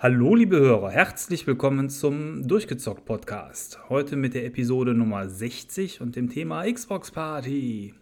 Hallo 0.00 0.36
liebe 0.36 0.60
Hörer, 0.60 0.92
herzlich 0.92 1.44
willkommen 1.48 1.90
zum 1.90 2.46
Durchgezockt 2.46 3.04
Podcast. 3.04 3.80
Heute 3.88 4.14
mit 4.14 4.32
der 4.32 4.46
Episode 4.46 4.94
Nummer 4.94 5.28
60 5.28 6.00
und 6.00 6.14
dem 6.14 6.30
Thema 6.30 6.72
Xbox 6.72 7.10
Party. 7.10 7.94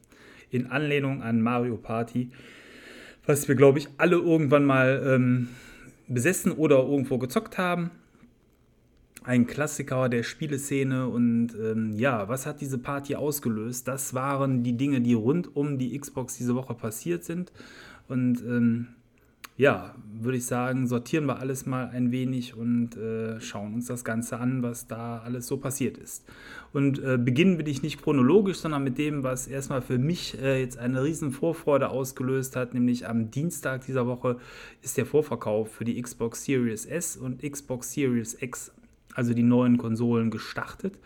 In 0.51 0.67
Anlehnung 0.67 1.23
an 1.23 1.41
Mario 1.41 1.79
Party, 1.79 2.29
was 3.25 3.49
wir 3.49 3.55
glaube 3.55 3.79
ich 3.79 3.89
alle 3.97 4.17
irgendwann 4.17 4.67
mal 4.67 5.03
ähm, 5.07 5.49
besessen 6.07 6.53
oder 6.53 6.81
irgendwo 6.81 7.17
gezockt 7.17 7.57
haben. 7.57 7.91
Ein 9.25 9.47
Klassiker 9.47 10.11
der 10.11 10.23
Spieleszene 10.23 11.09
und 11.09 11.55
ähm, 11.55 11.95
ja, 11.97 12.29
was 12.29 12.45
hat 12.45 12.61
diese 12.61 12.77
Party 12.77 13.15
ausgelöst? 13.15 13.89
Das 13.89 14.13
waren 14.13 14.63
die 14.63 14.77
Dinge, 14.77 15.01
die 15.01 15.15
rund 15.15 15.57
um 15.57 15.79
die 15.79 15.99
Xbox 15.99 16.37
diese 16.37 16.55
Woche 16.57 16.75
passiert 16.75 17.25
sind 17.25 17.53
und 18.07 18.43
ähm, 18.43 18.89
ja, 19.57 19.95
würde 20.19 20.39
ich 20.39 20.47
sagen, 20.47 20.87
sortieren 20.87 21.27
wir 21.27 21.39
alles 21.39 21.67
mal 21.67 21.89
ein 21.89 22.11
wenig 22.11 22.57
und 22.57 22.97
äh, 22.97 23.41
schauen 23.41 23.75
uns 23.75 23.87
das 23.87 24.05
Ganze 24.05 24.39
an, 24.39 24.63
was 24.63 24.87
da 24.87 25.19
alles 25.19 25.47
so 25.47 25.57
passiert 25.57 25.99
ist. 25.99 26.27
Und 26.73 27.03
äh, 27.03 27.19
beginnen 27.19 27.59
will 27.59 27.69
ich 27.69 27.83
nicht 27.83 28.03
chronologisch, 28.03 28.59
sondern 28.59 28.85
mit 28.85 28.99
dem, 28.99 29.23
was 29.23 29.47
erstmal 29.47 29.83
für 29.83 29.99
mich 29.99 30.41
äh, 30.41 30.61
jetzt 30.61 30.79
eine 30.79 31.03
riesen 31.03 31.33
Vorfreude 31.33 31.89
ausgelöst 31.89 32.57
hat, 32.57 32.75
nämlich 32.75 33.09
am 33.09 33.31
Dienstag 33.31 33.85
dieser 33.87 34.07
Woche 34.07 34.37
ist 34.83 34.97
der 34.97 35.07
Vorverkauf 35.07 35.73
für 35.73 35.85
die 35.85 36.01
Xbox 36.01 36.45
Series 36.45 36.85
S 36.85 37.17
und 37.17 37.43
Xbox 37.43 37.93
Series 37.93 38.37
X, 38.41 38.73
also 39.15 39.33
die 39.33 39.43
neuen 39.43 39.79
Konsolen, 39.79 40.31
gestartet. 40.31 40.99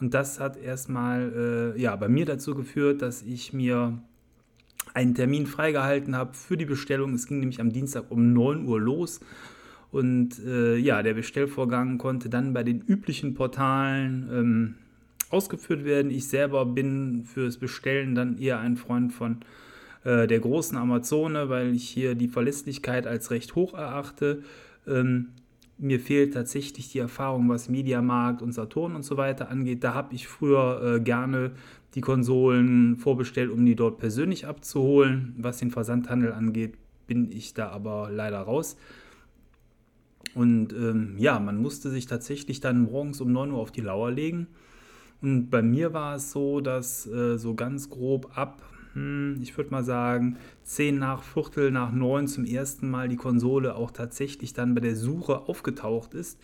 Und 0.00 0.14
das 0.14 0.40
hat 0.40 0.56
erstmal 0.56 1.74
äh, 1.76 1.80
ja, 1.80 1.94
bei 1.94 2.08
mir 2.08 2.26
dazu 2.26 2.54
geführt, 2.54 3.02
dass 3.02 3.22
ich 3.22 3.52
mir 3.52 4.00
einen 4.94 5.14
Termin 5.14 5.46
freigehalten 5.46 6.16
habe 6.16 6.34
für 6.34 6.56
die 6.56 6.64
Bestellung. 6.64 7.12
Es 7.14 7.26
ging 7.26 7.40
nämlich 7.40 7.60
am 7.60 7.72
Dienstag 7.72 8.10
um 8.10 8.32
9 8.32 8.66
Uhr 8.66 8.80
los. 8.80 9.20
Und 9.90 10.38
äh, 10.44 10.76
ja, 10.76 11.02
der 11.02 11.14
Bestellvorgang 11.14 11.98
konnte 11.98 12.28
dann 12.28 12.52
bei 12.52 12.62
den 12.62 12.80
üblichen 12.80 13.34
Portalen 13.34 14.28
ähm, 14.32 14.74
ausgeführt 15.30 15.84
werden. 15.84 16.10
Ich 16.10 16.28
selber 16.28 16.64
bin 16.64 17.24
fürs 17.24 17.58
Bestellen 17.58 18.14
dann 18.14 18.38
eher 18.38 18.60
ein 18.60 18.76
Freund 18.76 19.12
von 19.12 19.38
äh, 20.04 20.26
der 20.26 20.40
großen 20.40 20.76
Amazone, 20.76 21.48
weil 21.48 21.74
ich 21.74 21.88
hier 21.88 22.14
die 22.14 22.28
Verlässlichkeit 22.28 23.06
als 23.06 23.30
recht 23.30 23.54
hoch 23.54 23.74
erachte. 23.74 24.42
Ähm, 24.86 25.28
mir 25.78 26.00
fehlt 26.00 26.34
tatsächlich 26.34 26.90
die 26.90 26.98
Erfahrung, 26.98 27.48
was 27.48 27.68
Mediamarkt 27.68 28.42
und 28.42 28.52
Saturn 28.52 28.94
und 28.94 29.02
so 29.02 29.16
weiter 29.16 29.50
angeht. 29.50 29.82
Da 29.82 29.94
habe 29.94 30.14
ich 30.14 30.28
früher 30.28 30.96
äh, 30.96 31.00
gerne 31.00 31.52
die 31.94 32.00
Konsolen 32.00 32.96
vorbestellt, 32.96 33.50
um 33.50 33.64
die 33.64 33.74
dort 33.74 33.98
persönlich 33.98 34.46
abzuholen. 34.46 35.34
Was 35.38 35.58
den 35.58 35.70
Versandhandel 35.70 36.32
angeht, 36.32 36.74
bin 37.06 37.30
ich 37.30 37.54
da 37.54 37.68
aber 37.68 38.10
leider 38.10 38.40
raus. 38.40 38.76
Und 40.34 40.72
ähm, 40.72 41.14
ja, 41.18 41.38
man 41.38 41.58
musste 41.60 41.90
sich 41.90 42.06
tatsächlich 42.06 42.60
dann 42.60 42.82
morgens 42.82 43.20
um 43.20 43.32
9 43.32 43.52
Uhr 43.52 43.58
auf 43.58 43.70
die 43.70 43.82
Lauer 43.82 44.10
legen. 44.10 44.48
Und 45.22 45.48
bei 45.48 45.62
mir 45.62 45.92
war 45.92 46.16
es 46.16 46.32
so, 46.32 46.60
dass 46.60 47.06
äh, 47.06 47.38
so 47.38 47.54
ganz 47.54 47.88
grob 47.88 48.36
ab, 48.36 48.62
hm, 48.94 49.38
ich 49.42 49.56
würde 49.56 49.70
mal 49.70 49.84
sagen, 49.84 50.36
10 50.62 50.98
nach 50.98 51.22
Viertel 51.22 51.70
nach 51.70 51.92
9 51.92 52.28
zum 52.28 52.44
ersten 52.44 52.88
Mal 52.88 53.08
die 53.08 53.16
Konsole 53.16 53.74
auch 53.74 53.90
tatsächlich 53.90 54.54
dann 54.54 54.74
bei 54.74 54.80
der 54.80 54.96
Suche 54.96 55.40
aufgetaucht 55.48 56.14
ist 56.14 56.38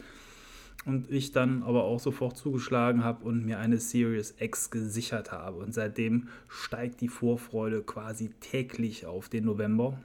und 0.84 1.10
ich 1.10 1.32
dann 1.32 1.62
aber 1.62 1.84
auch 1.84 2.00
sofort 2.00 2.36
zugeschlagen 2.36 3.04
habe 3.04 3.24
und 3.24 3.44
mir 3.44 3.58
eine 3.58 3.78
Series 3.78 4.34
X 4.38 4.70
gesichert 4.70 5.30
habe. 5.30 5.58
Und 5.58 5.74
seitdem 5.74 6.28
steigt 6.48 7.00
die 7.00 7.08
Vorfreude 7.08 7.82
quasi 7.82 8.30
täglich 8.40 9.06
auf 9.06 9.28
den 9.28 9.44
November, 9.44 9.98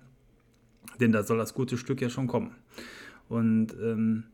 denn 0.99 1.11
da 1.11 1.23
soll 1.23 1.37
das 1.37 1.53
gute 1.53 1.77
Stück 1.77 2.01
ja 2.01 2.09
schon 2.09 2.27
kommen. 2.27 2.55
Und 3.27 3.73
ähm, 3.81 4.25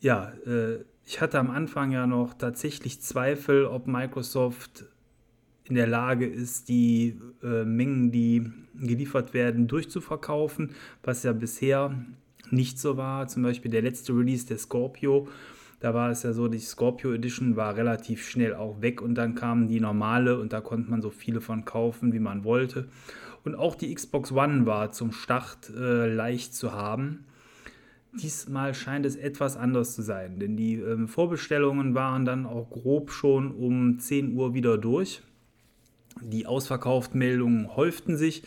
ja, 0.00 0.32
äh, 0.46 0.84
ich 1.04 1.20
hatte 1.20 1.38
am 1.40 1.50
Anfang 1.50 1.90
ja 1.90 2.06
noch 2.06 2.34
tatsächlich 2.34 3.00
Zweifel, 3.00 3.64
ob 3.64 3.88
Microsoft 3.88 4.84
in 5.64 5.74
der 5.74 5.86
Lage 5.86 6.26
ist, 6.26 6.68
die 6.68 7.18
äh, 7.42 7.64
Mengen, 7.64 8.10
die 8.10 8.50
geliefert 8.74 9.34
werden, 9.34 9.68
durchzuverkaufen, 9.68 10.70
was 11.02 11.22
ja 11.22 11.32
bisher 11.32 11.94
nicht 12.50 12.78
so 12.78 12.96
war. 12.96 13.28
Zum 13.28 13.42
Beispiel 13.42 13.70
der 13.70 13.82
letzte 13.82 14.12
Release 14.12 14.46
der 14.46 14.58
Scorpio, 14.58 15.28
da 15.80 15.94
war 15.94 16.10
es 16.10 16.22
ja 16.22 16.32
so, 16.32 16.46
die 16.46 16.58
Scorpio 16.58 17.12
Edition 17.12 17.56
war 17.56 17.76
relativ 17.76 18.28
schnell 18.28 18.54
auch 18.54 18.80
weg 18.80 19.02
und 19.02 19.16
dann 19.16 19.34
kam 19.34 19.66
die 19.66 19.80
normale 19.80 20.38
und 20.38 20.52
da 20.52 20.60
konnte 20.60 20.90
man 20.90 21.02
so 21.02 21.10
viele 21.10 21.40
von 21.40 21.64
kaufen, 21.64 22.12
wie 22.12 22.20
man 22.20 22.44
wollte. 22.44 22.86
Und 23.44 23.56
auch 23.56 23.74
die 23.74 23.92
Xbox 23.92 24.30
One 24.30 24.66
war 24.66 24.92
zum 24.92 25.10
Start 25.10 25.70
äh, 25.76 26.12
leicht 26.12 26.54
zu 26.54 26.72
haben. 26.72 27.24
Diesmal 28.12 28.74
scheint 28.74 29.06
es 29.06 29.16
etwas 29.16 29.56
anders 29.56 29.96
zu 29.96 30.02
sein, 30.02 30.38
denn 30.38 30.56
die 30.56 30.74
ähm, 30.74 31.08
Vorbestellungen 31.08 31.94
waren 31.94 32.24
dann 32.24 32.46
auch 32.46 32.70
grob 32.70 33.10
schon 33.10 33.50
um 33.50 33.98
10 33.98 34.36
Uhr 34.36 34.54
wieder 34.54 34.78
durch. 34.78 35.22
Die 36.20 36.46
Ausverkaufsmeldungen 36.46 37.74
häuften 37.74 38.16
sich 38.16 38.42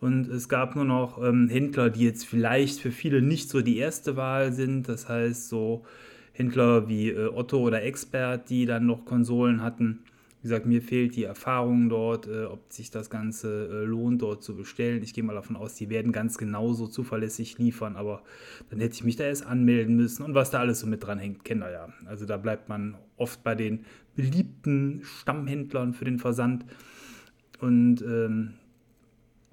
und 0.00 0.28
es 0.28 0.48
gab 0.48 0.76
nur 0.76 0.84
noch 0.84 1.22
ähm, 1.22 1.48
Händler, 1.48 1.90
die 1.90 2.04
jetzt 2.04 2.24
vielleicht 2.24 2.80
für 2.80 2.92
viele 2.92 3.20
nicht 3.20 3.50
so 3.50 3.60
die 3.60 3.78
erste 3.78 4.16
Wahl 4.16 4.52
sind. 4.52 4.88
Das 4.88 5.08
heißt, 5.08 5.48
so 5.48 5.84
Händler 6.32 6.88
wie 6.88 7.10
äh, 7.10 7.28
Otto 7.28 7.58
oder 7.58 7.82
Expert, 7.82 8.48
die 8.48 8.64
dann 8.66 8.86
noch 8.86 9.04
Konsolen 9.04 9.62
hatten. 9.62 10.00
Gesagt, 10.48 10.66
mir 10.66 10.82
fehlt 10.82 11.16
die 11.16 11.24
Erfahrung 11.24 11.88
dort, 11.88 12.26
äh, 12.26 12.44
ob 12.44 12.72
sich 12.72 12.90
das 12.90 13.10
Ganze 13.10 13.68
äh, 13.68 13.84
lohnt, 13.84 14.22
dort 14.22 14.42
zu 14.42 14.56
bestellen. 14.56 15.02
Ich 15.02 15.14
gehe 15.14 15.24
mal 15.24 15.34
davon 15.34 15.56
aus, 15.56 15.74
die 15.74 15.90
werden 15.90 16.12
ganz 16.12 16.38
genauso 16.38 16.86
zuverlässig 16.86 17.58
liefern, 17.58 17.96
aber 17.96 18.22
dann 18.70 18.80
hätte 18.80 18.94
ich 18.94 19.04
mich 19.04 19.16
da 19.16 19.24
erst 19.24 19.46
anmelden 19.46 19.96
müssen 19.96 20.22
und 20.22 20.34
was 20.34 20.50
da 20.50 20.60
alles 20.60 20.80
so 20.80 20.86
mit 20.86 21.04
dran 21.04 21.18
hängt, 21.18 21.44
kennt 21.44 21.62
ihr 21.62 21.70
ja. 21.70 21.88
Also 22.06 22.26
da 22.26 22.36
bleibt 22.36 22.68
man 22.68 22.96
oft 23.16 23.42
bei 23.42 23.54
den 23.54 23.84
beliebten 24.16 25.02
Stammhändlern 25.04 25.94
für 25.94 26.04
den 26.04 26.18
Versand. 26.18 26.64
Und 27.60 28.02
ähm, 28.02 28.54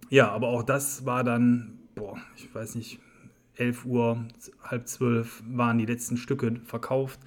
ja, 0.10 0.32
aber 0.32 0.48
auch 0.48 0.64
das 0.64 1.06
war 1.06 1.24
dann, 1.24 1.80
boah, 1.96 2.18
ich 2.38 2.54
weiß 2.54 2.76
nicht, 2.76 3.00
11 3.56 3.86
Uhr, 3.86 4.26
halb 4.64 4.88
zwölf 4.88 5.44
waren 5.48 5.78
die 5.78 5.86
letzten 5.86 6.18
Stücke 6.18 6.56
verkauft. 6.64 7.20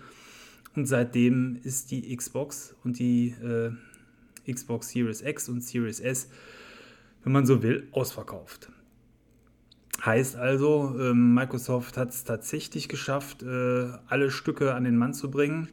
Und 0.78 0.87
seitdem 0.87 1.59
ist 1.65 1.91
die 1.91 2.16
Xbox 2.16 2.77
und 2.84 3.00
die 3.00 3.34
äh, 3.43 3.72
Xbox 4.53 4.91
Series 4.91 5.22
X 5.22 5.49
und 5.49 5.61
Series 5.65 5.99
S, 5.99 6.31
wenn 7.25 7.33
man 7.33 7.47
so 7.47 7.65
will, 7.65 7.89
ausverkauft. 7.91 8.71
Heißt 10.05 10.37
also, 10.37 10.97
äh, 10.97 11.15
Microsoft 11.15 11.97
hat 11.97 12.11
es 12.11 12.22
tatsächlich 12.22 12.89
geschafft, 12.89 13.43
äh, 13.43 13.89
alle 14.06 14.31
Stücke 14.31 14.75
an 14.75 14.84
den 14.84 14.97
Mann 14.97 15.15
zu 15.15 15.33
bringen, 15.33 15.69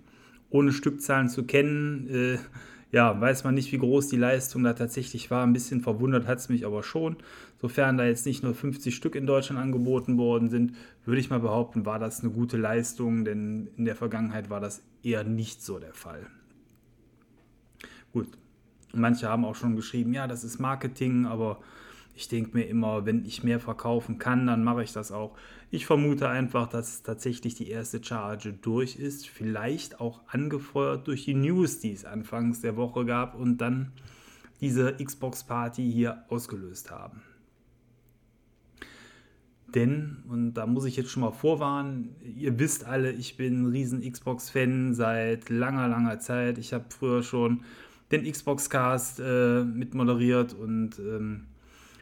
ohne 0.50 0.72
Stückzahlen 0.72 1.30
zu 1.30 1.44
kennen 1.44 2.10
äh, 2.10 2.38
ja, 2.96 3.20
weiß 3.20 3.44
man 3.44 3.56
nicht, 3.56 3.74
wie 3.74 3.78
groß 3.78 4.08
die 4.08 4.16
Leistung 4.16 4.64
da 4.64 4.72
tatsächlich 4.72 5.30
war. 5.30 5.44
Ein 5.44 5.52
bisschen 5.52 5.82
verwundert 5.82 6.28
hat 6.28 6.38
es 6.38 6.48
mich 6.48 6.66
aber 6.66 6.82
schon. 6.82 7.18
Sofern 7.62 7.98
da 7.98 8.06
jetzt 8.06 8.26
nicht 8.26 8.44
nur 8.44 8.54
50 8.54 8.94
Stück 8.96 9.16
in 9.16 9.26
Deutschland 9.26 9.62
angeboten 9.62 10.18
worden 10.18 10.50
sind, 10.50 10.76
würde 11.06 11.22
ich 11.22 11.30
mal 11.30 11.40
behaupten, 11.40 11.86
war 11.86 12.00
das 12.00 12.22
eine 12.22 12.32
gute 12.32 12.58
Leistung, 12.58 13.26
denn 13.26 13.70
in 13.78 13.86
der 13.86 13.96
Vergangenheit 13.96 14.50
war 14.50 14.60
das 14.60 14.84
eher 15.04 15.24
nicht 15.24 15.62
so 15.62 15.80
der 15.80 15.94
Fall. 15.94 16.28
Gut, 18.12 18.28
manche 18.94 19.30
haben 19.30 19.46
auch 19.46 19.56
schon 19.56 19.75
geschrieben, 19.75 20.13
ja, 20.13 20.28
das 20.28 20.44
ist 20.44 20.60
Marketing, 20.60 21.25
aber 21.25 21.60
ich 22.16 22.30
denke 22.30 22.57
mir 22.57 22.63
immer, 22.63 23.06
wenn 23.06 23.25
ich 23.25 23.44
mehr 23.44 23.60
verkaufen 23.60 24.18
kann, 24.18 24.48
dann 24.48 24.63
mache 24.63 24.84
ich 24.84 24.94
das 24.94 25.12
auch. 25.12 25.36
Ich 25.69 25.86
vermute 25.86 26.30
einfach, 26.30 26.68
dass 26.68 27.04
tatsächlich 27.04 27.56
die 27.56 27.69
erste 27.69 28.01
Charge 28.01 28.54
durch 28.54 28.96
ist. 28.96 29.28
Vielleicht 29.28 30.00
auch 30.00 30.22
angefeuert 30.28 31.08
durch 31.08 31.25
die 31.25 31.34
News, 31.34 31.80
die 31.80 31.92
es 31.92 32.06
anfangs 32.06 32.62
der 32.62 32.78
Woche 32.78 33.06
gab 33.06 33.36
und 33.36 33.58
dann 33.58 33.92
diese 34.62 34.94
Xbox-Party 34.94 35.92
hier 35.92 36.24
ausgelöst 36.30 36.90
haben. 36.90 37.22
Denn, 39.75 40.24
und 40.30 40.54
da 40.54 40.66
muss 40.66 40.86
ich 40.86 40.95
jetzt 40.95 41.12
schon 41.12 41.22
mal 41.22 41.31
vorwarnen, 41.31 42.16
ihr 42.38 42.57
wisst 42.60 42.86
alle, 42.86 43.12
ich 43.12 43.36
bin 43.36 43.63
ein 43.63 43.66
riesen 43.68 44.10
Xbox-Fan 44.10 44.94
seit 44.94 45.50
langer, 45.50 45.89
langer 45.89 46.19
Zeit. 46.19 46.57
Ich 46.57 46.74
habe 46.74 46.86
früher 46.89 47.24
schon 47.24 47.62
den 48.10 48.30
Xbox-Cast 48.31 49.19
äh, 49.19 49.66
mitmoderiert 49.66 50.54
und 50.54 50.98
ähm, 51.00 51.48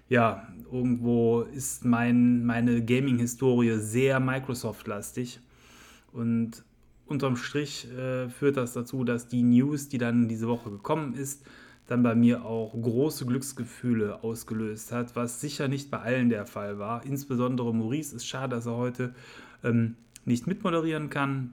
ja, 0.08 0.48
irgendwo 0.72 1.42
ist 1.42 1.84
mein, 1.84 2.46
meine 2.46 2.86
Gaming-Historie 2.86 3.80
sehr 3.80 4.20
Microsoft-lastig. 4.20 5.40
Und 6.12 6.64
unterm 7.08 7.36
Strich 7.36 7.88
äh, 7.92 8.30
führt 8.30 8.58
das 8.58 8.74
dazu, 8.74 9.04
dass 9.04 9.28
die 9.28 9.42
News, 9.42 9.90
die 9.90 9.98
dann 9.98 10.28
diese 10.28 10.48
Woche 10.48 10.70
gekommen 10.70 11.16
ist, 11.16 11.44
dann 11.88 12.04
bei 12.04 12.16
mir 12.16 12.46
auch 12.46 12.74
große 12.74 13.26
Glücksgefühle 13.26 14.24
ausgelöst 14.24 14.92
hat, 14.92 15.16
was 15.16 15.42
sicher 15.42 15.68
nicht 15.68 15.92
bei 15.92 16.00
allen 16.00 16.30
der 16.30 16.46
Fall 16.46 16.80
war. 16.80 17.06
Insbesondere 17.06 17.74
Maurice 17.74 18.16
ist 18.16 18.28
schade, 18.28 18.56
dass 18.56 18.66
er 18.66 18.78
heute 18.78 19.14
ähm, 19.64 19.96
nicht 20.26 20.48
mitmoderieren 20.48 21.10
kann. 21.10 21.52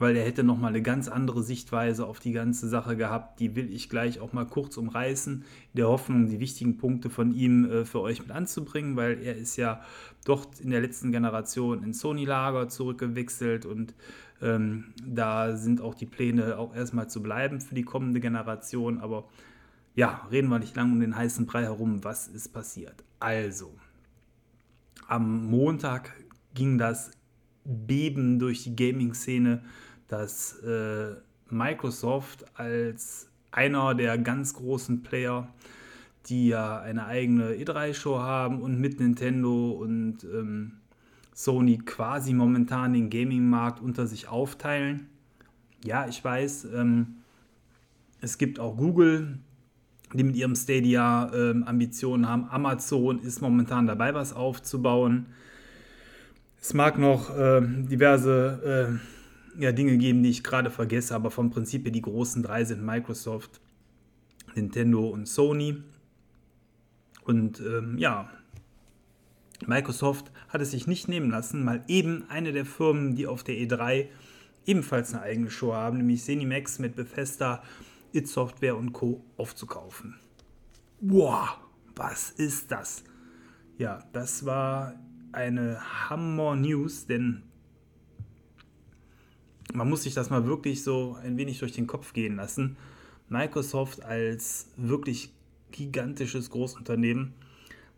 Weil 0.00 0.16
er 0.16 0.24
hätte 0.24 0.42
nochmal 0.42 0.70
eine 0.70 0.82
ganz 0.82 1.08
andere 1.08 1.42
Sichtweise 1.42 2.06
auf 2.06 2.20
die 2.20 2.32
ganze 2.32 2.68
Sache 2.68 2.96
gehabt. 2.96 3.40
Die 3.40 3.54
will 3.56 3.72
ich 3.72 3.88
gleich 3.88 4.20
auch 4.20 4.32
mal 4.32 4.46
kurz 4.46 4.76
umreißen, 4.76 5.34
in 5.34 5.76
der 5.76 5.88
Hoffnung, 5.88 6.28
die 6.28 6.40
wichtigen 6.40 6.76
Punkte 6.76 7.10
von 7.10 7.32
ihm 7.32 7.64
äh, 7.64 7.84
für 7.84 8.00
euch 8.00 8.20
mit 8.20 8.30
anzubringen, 8.30 8.96
weil 8.96 9.22
er 9.22 9.36
ist 9.36 9.56
ja 9.56 9.82
doch 10.24 10.46
in 10.60 10.70
der 10.70 10.80
letzten 10.80 11.12
Generation 11.12 11.82
ins 11.82 12.00
Sony-Lager 12.00 12.68
zurückgewechselt 12.68 13.66
und 13.66 13.94
ähm, 14.42 14.92
da 15.04 15.56
sind 15.56 15.80
auch 15.80 15.94
die 15.94 16.06
Pläne, 16.06 16.58
auch 16.58 16.74
erstmal 16.74 17.08
zu 17.08 17.22
bleiben 17.22 17.60
für 17.60 17.74
die 17.74 17.84
kommende 17.84 18.20
Generation. 18.20 18.98
Aber 18.98 19.28
ja, 19.94 20.26
reden 20.30 20.48
wir 20.48 20.58
nicht 20.58 20.76
lange 20.76 20.92
um 20.92 21.00
den 21.00 21.16
heißen 21.16 21.46
Brei 21.46 21.62
herum. 21.62 22.04
Was 22.04 22.28
ist 22.28 22.52
passiert? 22.52 23.04
Also, 23.20 23.74
am 25.06 25.46
Montag 25.46 26.14
ging 26.54 26.78
das 26.78 27.12
Beben 27.64 28.38
durch 28.38 28.64
die 28.64 28.76
Gaming-Szene 28.76 29.62
dass 30.08 30.58
äh, 30.60 31.14
Microsoft 31.50 32.44
als 32.54 33.28
einer 33.50 33.94
der 33.94 34.18
ganz 34.18 34.54
großen 34.54 35.02
Player, 35.02 35.48
die 36.26 36.48
ja 36.48 36.80
eine 36.80 37.06
eigene 37.06 37.52
E3-Show 37.52 38.18
haben 38.18 38.62
und 38.62 38.80
mit 38.80 38.98
Nintendo 39.00 39.70
und 39.72 40.24
ähm, 40.24 40.72
Sony 41.34 41.78
quasi 41.78 42.32
momentan 42.32 42.92
den 42.92 43.10
Gaming-Markt 43.10 43.80
unter 43.80 44.06
sich 44.06 44.28
aufteilen. 44.28 45.08
Ja, 45.84 46.06
ich 46.08 46.24
weiß, 46.24 46.68
ähm, 46.74 47.16
es 48.20 48.38
gibt 48.38 48.58
auch 48.58 48.76
Google, 48.76 49.38
die 50.14 50.24
mit 50.24 50.36
ihrem 50.36 50.54
Stadia 50.54 51.30
ähm, 51.34 51.64
Ambitionen 51.64 52.28
haben. 52.28 52.48
Amazon 52.48 53.18
ist 53.20 53.42
momentan 53.42 53.86
dabei, 53.86 54.14
was 54.14 54.32
aufzubauen. 54.32 55.26
Es 56.60 56.72
mag 56.72 56.98
noch 56.98 57.36
äh, 57.36 57.60
diverse 57.60 58.98
äh, 59.02 59.23
ja, 59.58 59.72
Dinge 59.72 59.96
geben, 59.98 60.22
die 60.22 60.30
ich 60.30 60.44
gerade 60.44 60.70
vergesse, 60.70 61.14
aber 61.14 61.30
vom 61.30 61.50
Prinzip 61.50 61.84
her 61.84 61.92
die 61.92 62.02
großen 62.02 62.42
drei 62.42 62.64
sind 62.64 62.84
Microsoft, 62.84 63.60
Nintendo 64.54 65.08
und 65.08 65.26
Sony. 65.26 65.82
Und 67.24 67.60
ähm, 67.60 67.98
ja, 67.98 68.30
Microsoft 69.66 70.30
hat 70.48 70.60
es 70.60 70.72
sich 70.72 70.86
nicht 70.86 71.08
nehmen 71.08 71.30
lassen, 71.30 71.64
mal 71.64 71.84
eben 71.88 72.24
eine 72.28 72.52
der 72.52 72.66
Firmen, 72.66 73.14
die 73.14 73.26
auf 73.26 73.44
der 73.44 73.54
E3 73.54 74.08
ebenfalls 74.66 75.14
eine 75.14 75.22
eigene 75.22 75.50
Show 75.50 75.72
haben, 75.72 75.98
nämlich 75.98 76.22
Zenimax 76.22 76.78
mit 76.78 76.96
Bethesda, 76.96 77.62
It 78.12 78.28
Software 78.28 78.76
und 78.76 78.92
Co. 78.92 79.24
aufzukaufen. 79.36 80.16
Boah, 81.00 81.58
was 81.96 82.30
ist 82.30 82.70
das? 82.70 83.04
Ja, 83.78 84.04
das 84.12 84.44
war 84.44 84.94
eine 85.32 85.80
Hammer 86.08 86.54
News, 86.56 87.06
denn 87.06 87.42
man 89.74 89.90
muss 89.90 90.04
sich 90.04 90.14
das 90.14 90.30
mal 90.30 90.46
wirklich 90.46 90.82
so 90.82 91.16
ein 91.22 91.36
wenig 91.36 91.58
durch 91.58 91.72
den 91.72 91.86
Kopf 91.86 92.12
gehen 92.12 92.36
lassen. 92.36 92.76
Microsoft 93.28 94.04
als 94.04 94.70
wirklich 94.76 95.32
gigantisches 95.72 96.50
Großunternehmen 96.50 97.34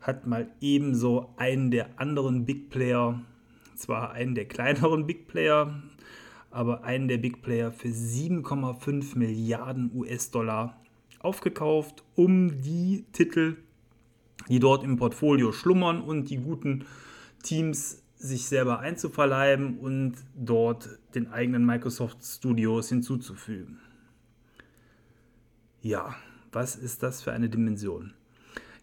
hat 0.01 0.25
mal 0.25 0.49
ebenso 0.59 1.29
einen 1.37 1.69
der 1.69 1.99
anderen 1.99 2.45
Big 2.45 2.69
Player, 2.69 3.21
zwar 3.75 4.11
einen 4.11 4.33
der 4.33 4.45
kleineren 4.45 5.05
Big 5.05 5.27
Player, 5.27 5.83
aber 6.49 6.83
einen 6.83 7.07
der 7.07 7.17
Big 7.17 7.43
Player 7.43 7.71
für 7.71 7.89
7,5 7.89 9.17
Milliarden 9.17 9.91
US-Dollar 9.93 10.81
aufgekauft, 11.19 12.03
um 12.15 12.61
die 12.61 13.05
Titel, 13.11 13.57
die 14.49 14.59
dort 14.59 14.83
im 14.83 14.97
Portfolio 14.97 15.51
schlummern 15.51 16.01
und 16.01 16.29
die 16.29 16.37
guten 16.37 16.85
Teams 17.43 18.01
sich 18.17 18.47
selber 18.47 18.79
einzuverleiben 18.79 19.77
und 19.79 20.15
dort 20.35 20.89
den 21.13 21.31
eigenen 21.31 21.65
Microsoft 21.65 22.23
Studios 22.23 22.89
hinzuzufügen. 22.89 23.79
Ja, 25.81 26.15
was 26.51 26.75
ist 26.75 27.03
das 27.03 27.21
für 27.21 27.31
eine 27.31 27.49
Dimension? 27.49 28.13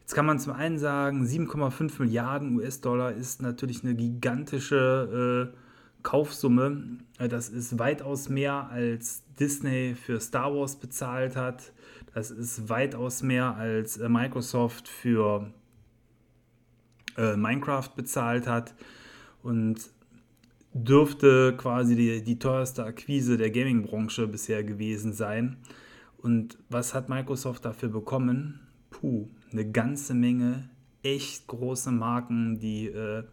Jetzt 0.01 0.15
kann 0.15 0.27
man 0.27 0.39
zum 0.39 0.53
einen 0.53 0.79
sagen, 0.79 1.25
7,5 1.25 2.01
Milliarden 2.01 2.57
US-Dollar 2.57 3.13
ist 3.13 3.43
natürlich 3.43 3.83
eine 3.83 3.95
gigantische 3.95 5.53
äh, 5.53 5.59
Kaufsumme. 6.03 6.99
Das 7.19 7.49
ist 7.49 7.79
weitaus 7.79 8.29
mehr 8.29 8.69
als 8.71 9.23
Disney 9.41 9.95
für 9.95 10.21
Star 10.21 10.55
Wars 10.55 10.77
bezahlt 10.77 11.35
hat. 11.35 11.73
Das 12.13 12.31
ist 12.31 12.69
weitaus 12.69 13.23
mehr 13.23 13.57
als 13.57 13.97
äh, 13.97 14.09
Microsoft 14.09 14.89
für 14.89 15.51
äh, 17.17 17.37
Minecraft 17.37 17.89
bezahlt 17.97 18.47
hat 18.47 18.75
und 19.45 19.77
dürfte 20.73 21.55
quasi 21.57 21.95
die, 21.95 22.23
die 22.25 22.39
teuerste 22.39 22.85
Akquise 22.85 23.37
der 23.37 23.51
Gaming-Branche 23.51 24.27
bisher 24.27 24.65
gewesen 24.65 25.13
sein. 25.13 25.59
Und 26.17 26.59
was 26.69 26.95
hat 26.95 27.09
Microsoft 27.09 27.65
dafür 27.65 27.91
bekommen? 27.91 28.59
Puh, 28.91 29.29
eine 29.53 29.71
ganze 29.71 30.15
Menge 30.15 30.69
echt 31.03 31.47
große 31.47 31.93
Marken, 31.93 32.59
die 32.59 32.87
äh, 32.87 33.25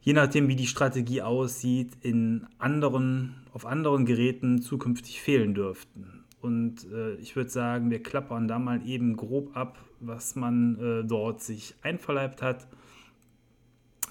je 0.00 0.12
nachdem, 0.12 0.48
wie 0.48 0.56
die 0.56 0.66
Strategie 0.66 1.22
aussieht, 1.22 1.92
in 2.00 2.46
anderen, 2.58 3.36
auf 3.52 3.64
anderen 3.64 4.04
Geräten 4.04 4.60
zukünftig 4.60 5.20
fehlen 5.22 5.54
dürften. 5.54 6.24
Und 6.40 6.90
äh, 6.92 7.14
ich 7.14 7.36
würde 7.36 7.50
sagen, 7.50 7.90
wir 7.90 8.02
klappern 8.02 8.48
da 8.48 8.58
mal 8.58 8.84
eben 8.84 9.16
grob 9.16 9.56
ab, 9.56 9.78
was 10.00 10.34
man 10.34 10.76
äh, 10.80 11.04
dort 11.04 11.40
sich 11.40 11.74
einverleibt 11.82 12.42
hat. 12.42 12.66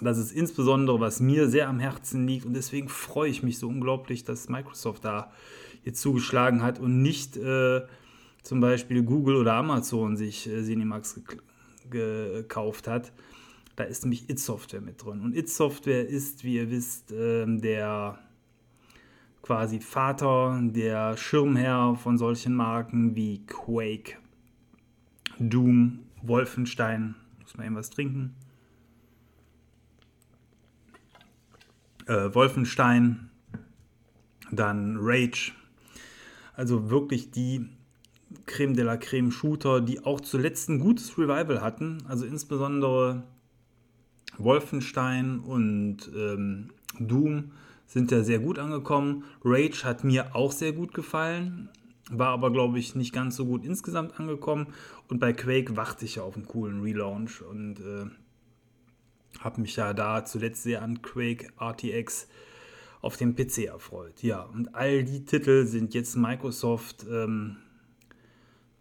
Das 0.01 0.17
ist 0.17 0.31
insbesondere, 0.31 0.99
was 0.99 1.19
mir 1.19 1.47
sehr 1.47 1.69
am 1.69 1.79
Herzen 1.79 2.27
liegt 2.27 2.45
und 2.45 2.53
deswegen 2.53 2.89
freue 2.89 3.29
ich 3.29 3.43
mich 3.43 3.59
so 3.59 3.67
unglaublich, 3.67 4.23
dass 4.23 4.49
Microsoft 4.49 5.05
da 5.05 5.31
jetzt 5.83 6.01
zugeschlagen 6.01 6.63
hat 6.63 6.79
und 6.79 7.01
nicht 7.01 7.37
äh, 7.37 7.81
zum 8.41 8.59
Beispiel 8.59 9.03
Google 9.03 9.35
oder 9.35 9.53
Amazon 9.53 10.17
sich 10.17 10.49
äh, 10.49 10.63
Cinemax 10.63 11.21
gekauft 11.89 12.87
hat. 12.87 13.11
Da 13.75 13.83
ist 13.83 14.03
nämlich 14.03 14.29
It 14.29 14.39
Software 14.39 14.81
mit 14.81 15.03
drin. 15.03 15.21
Und 15.21 15.35
It 15.35 15.49
Software 15.49 16.07
ist, 16.07 16.43
wie 16.43 16.55
ihr 16.55 16.69
wisst, 16.69 17.11
äh, 17.11 17.45
der 17.45 18.19
quasi 19.41 19.79
Vater, 19.79 20.59
der 20.63 21.17
Schirmherr 21.17 21.95
von 21.95 22.17
solchen 22.17 22.53
Marken 22.53 23.15
wie 23.15 23.45
Quake, 23.45 24.17
Doom, 25.39 25.99
Wolfenstein. 26.21 27.15
Muss 27.41 27.57
man 27.57 27.67
eben 27.67 27.75
was 27.75 27.89
trinken. 27.89 28.35
Äh, 32.07 32.33
Wolfenstein, 32.33 33.29
dann 34.51 34.97
Rage. 34.99 35.53
Also 36.53 36.89
wirklich 36.89 37.31
die 37.31 37.65
Creme 38.45 38.75
de 38.75 38.83
la 38.83 38.97
Creme 38.97 39.31
Shooter, 39.31 39.81
die 39.81 40.03
auch 40.05 40.21
zuletzt 40.21 40.69
ein 40.69 40.79
gutes 40.79 41.17
Revival 41.17 41.61
hatten. 41.61 42.03
Also 42.07 42.25
insbesondere 42.25 43.23
Wolfenstein 44.37 45.39
und 45.39 46.09
ähm, 46.15 46.71
Doom 46.99 47.51
sind 47.85 48.11
ja 48.11 48.23
sehr 48.23 48.39
gut 48.39 48.57
angekommen. 48.57 49.25
Rage 49.43 49.83
hat 49.83 50.03
mir 50.03 50.35
auch 50.35 50.51
sehr 50.51 50.71
gut 50.71 50.93
gefallen, 50.93 51.69
war 52.09 52.29
aber, 52.29 52.51
glaube 52.51 52.79
ich, 52.79 52.95
nicht 52.95 53.13
ganz 53.13 53.35
so 53.35 53.45
gut 53.45 53.65
insgesamt 53.65 54.19
angekommen. 54.19 54.67
Und 55.09 55.19
bei 55.19 55.33
Quake 55.33 55.75
warte 55.75 56.05
ich 56.05 56.15
ja 56.15 56.23
auf 56.23 56.35
einen 56.35 56.45
coolen 56.45 56.81
Relaunch 56.81 57.41
und 57.41 57.79
äh, 57.79 58.05
habe 59.39 59.61
mich 59.61 59.75
ja 59.75 59.93
da 59.93 60.25
zuletzt 60.25 60.63
sehr 60.63 60.81
an 60.81 61.01
Quake 61.01 61.47
RTX 61.59 62.27
auf 63.01 63.17
dem 63.17 63.35
PC 63.35 63.65
erfreut. 63.65 64.21
Ja, 64.21 64.43
und 64.43 64.75
all 64.75 65.03
die 65.03 65.25
Titel 65.25 65.65
sind 65.65 65.93
jetzt 65.93 66.15
Microsoft 66.15 67.05
ähm, 67.09 67.57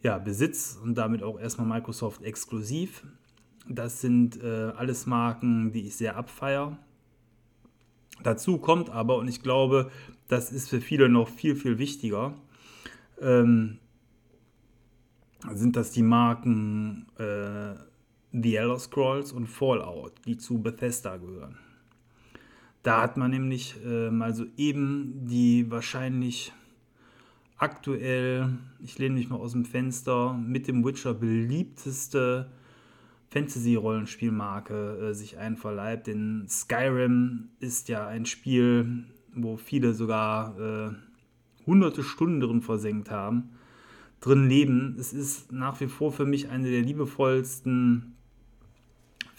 ja, 0.03 0.19
Besitz 0.19 0.79
und 0.83 0.97
damit 0.97 1.23
auch 1.23 1.39
erstmal 1.39 1.67
Microsoft 1.67 2.23
exklusiv. 2.23 3.05
Das 3.69 4.01
sind 4.01 4.43
äh, 4.43 4.73
alles 4.77 5.07
Marken, 5.07 5.73
die 5.73 5.87
ich 5.87 5.97
sehr 5.97 6.17
abfeier. 6.17 6.79
Dazu 8.23 8.59
kommt 8.59 8.91
aber, 8.91 9.17
und 9.17 9.29
ich 9.29 9.43
glaube, 9.43 9.91
das 10.29 10.53
ist 10.53 10.69
für 10.69 10.81
viele 10.81 11.09
noch 11.09 11.29
viel, 11.29 11.57
viel 11.57 11.79
wichtiger, 11.79 12.35
ähm, 13.21 13.79
sind 15.53 15.77
das 15.77 15.91
die 15.91 16.03
Marken 16.03 17.07
äh, 17.19 17.75
The 18.33 18.57
Elder 18.57 18.79
Scrolls 18.79 19.33
und 19.33 19.47
Fallout, 19.47 20.13
die 20.25 20.37
zu 20.37 20.63
Bethesda 20.63 21.17
gehören. 21.17 21.59
Da 22.83 23.03
hat 23.03 23.17
man 23.17 23.31
nämlich 23.31 23.77
äh, 23.85 24.11
mal 24.11 24.35
so 24.35 24.47
eben 24.57 25.27
die 25.27 25.71
wahrscheinlich 25.71 26.53
aktuell, 27.59 28.59
ich 28.83 28.99
lehne 28.99 29.17
mich 29.17 29.29
mal 29.29 29.37
aus 29.37 29.53
dem 29.53 29.65
Fenster, 29.65 30.33
mit 30.35 30.67
dem 30.67 30.85
Witcher 30.85 31.13
beliebteste 31.13 32.51
Fantasy-Rollenspielmarke 33.29 35.11
äh, 35.11 35.15
sich 35.15 35.37
einverleibt. 35.37 36.07
Denn 36.07 36.47
Skyrim 36.49 37.51
ist 37.61 37.89
ja 37.89 38.07
ein 38.07 38.25
Spiel, 38.25 39.05
wo 39.35 39.57
viele 39.57 39.93
sogar 39.93 40.59
äh, 40.59 40.91
hunderte 41.67 42.03
Stunden 42.03 42.41
drin 42.41 42.63
versenkt 42.63 43.11
haben, 43.11 43.51
drin 44.21 44.49
leben. 44.49 44.97
Es 44.99 45.13
ist 45.13 45.53
nach 45.53 45.81
wie 45.81 45.87
vor 45.89 46.13
für 46.13 46.25
mich 46.25 46.49
eine 46.49 46.71
der 46.71 46.83
liebevollsten 46.83 48.17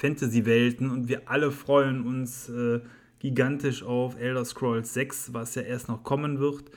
Fantasy-Welten 0.01 0.89
und 0.89 1.07
wir 1.07 1.29
alle 1.29 1.51
freuen 1.51 2.05
uns 2.05 2.49
äh, 2.49 2.81
gigantisch 3.19 3.83
auf 3.83 4.19
Elder 4.19 4.43
Scrolls 4.43 4.93
6, 4.95 5.33
was 5.33 5.53
ja 5.53 5.61
erst 5.61 5.89
noch 5.89 6.03
kommen 6.03 6.39
wird. 6.39 6.71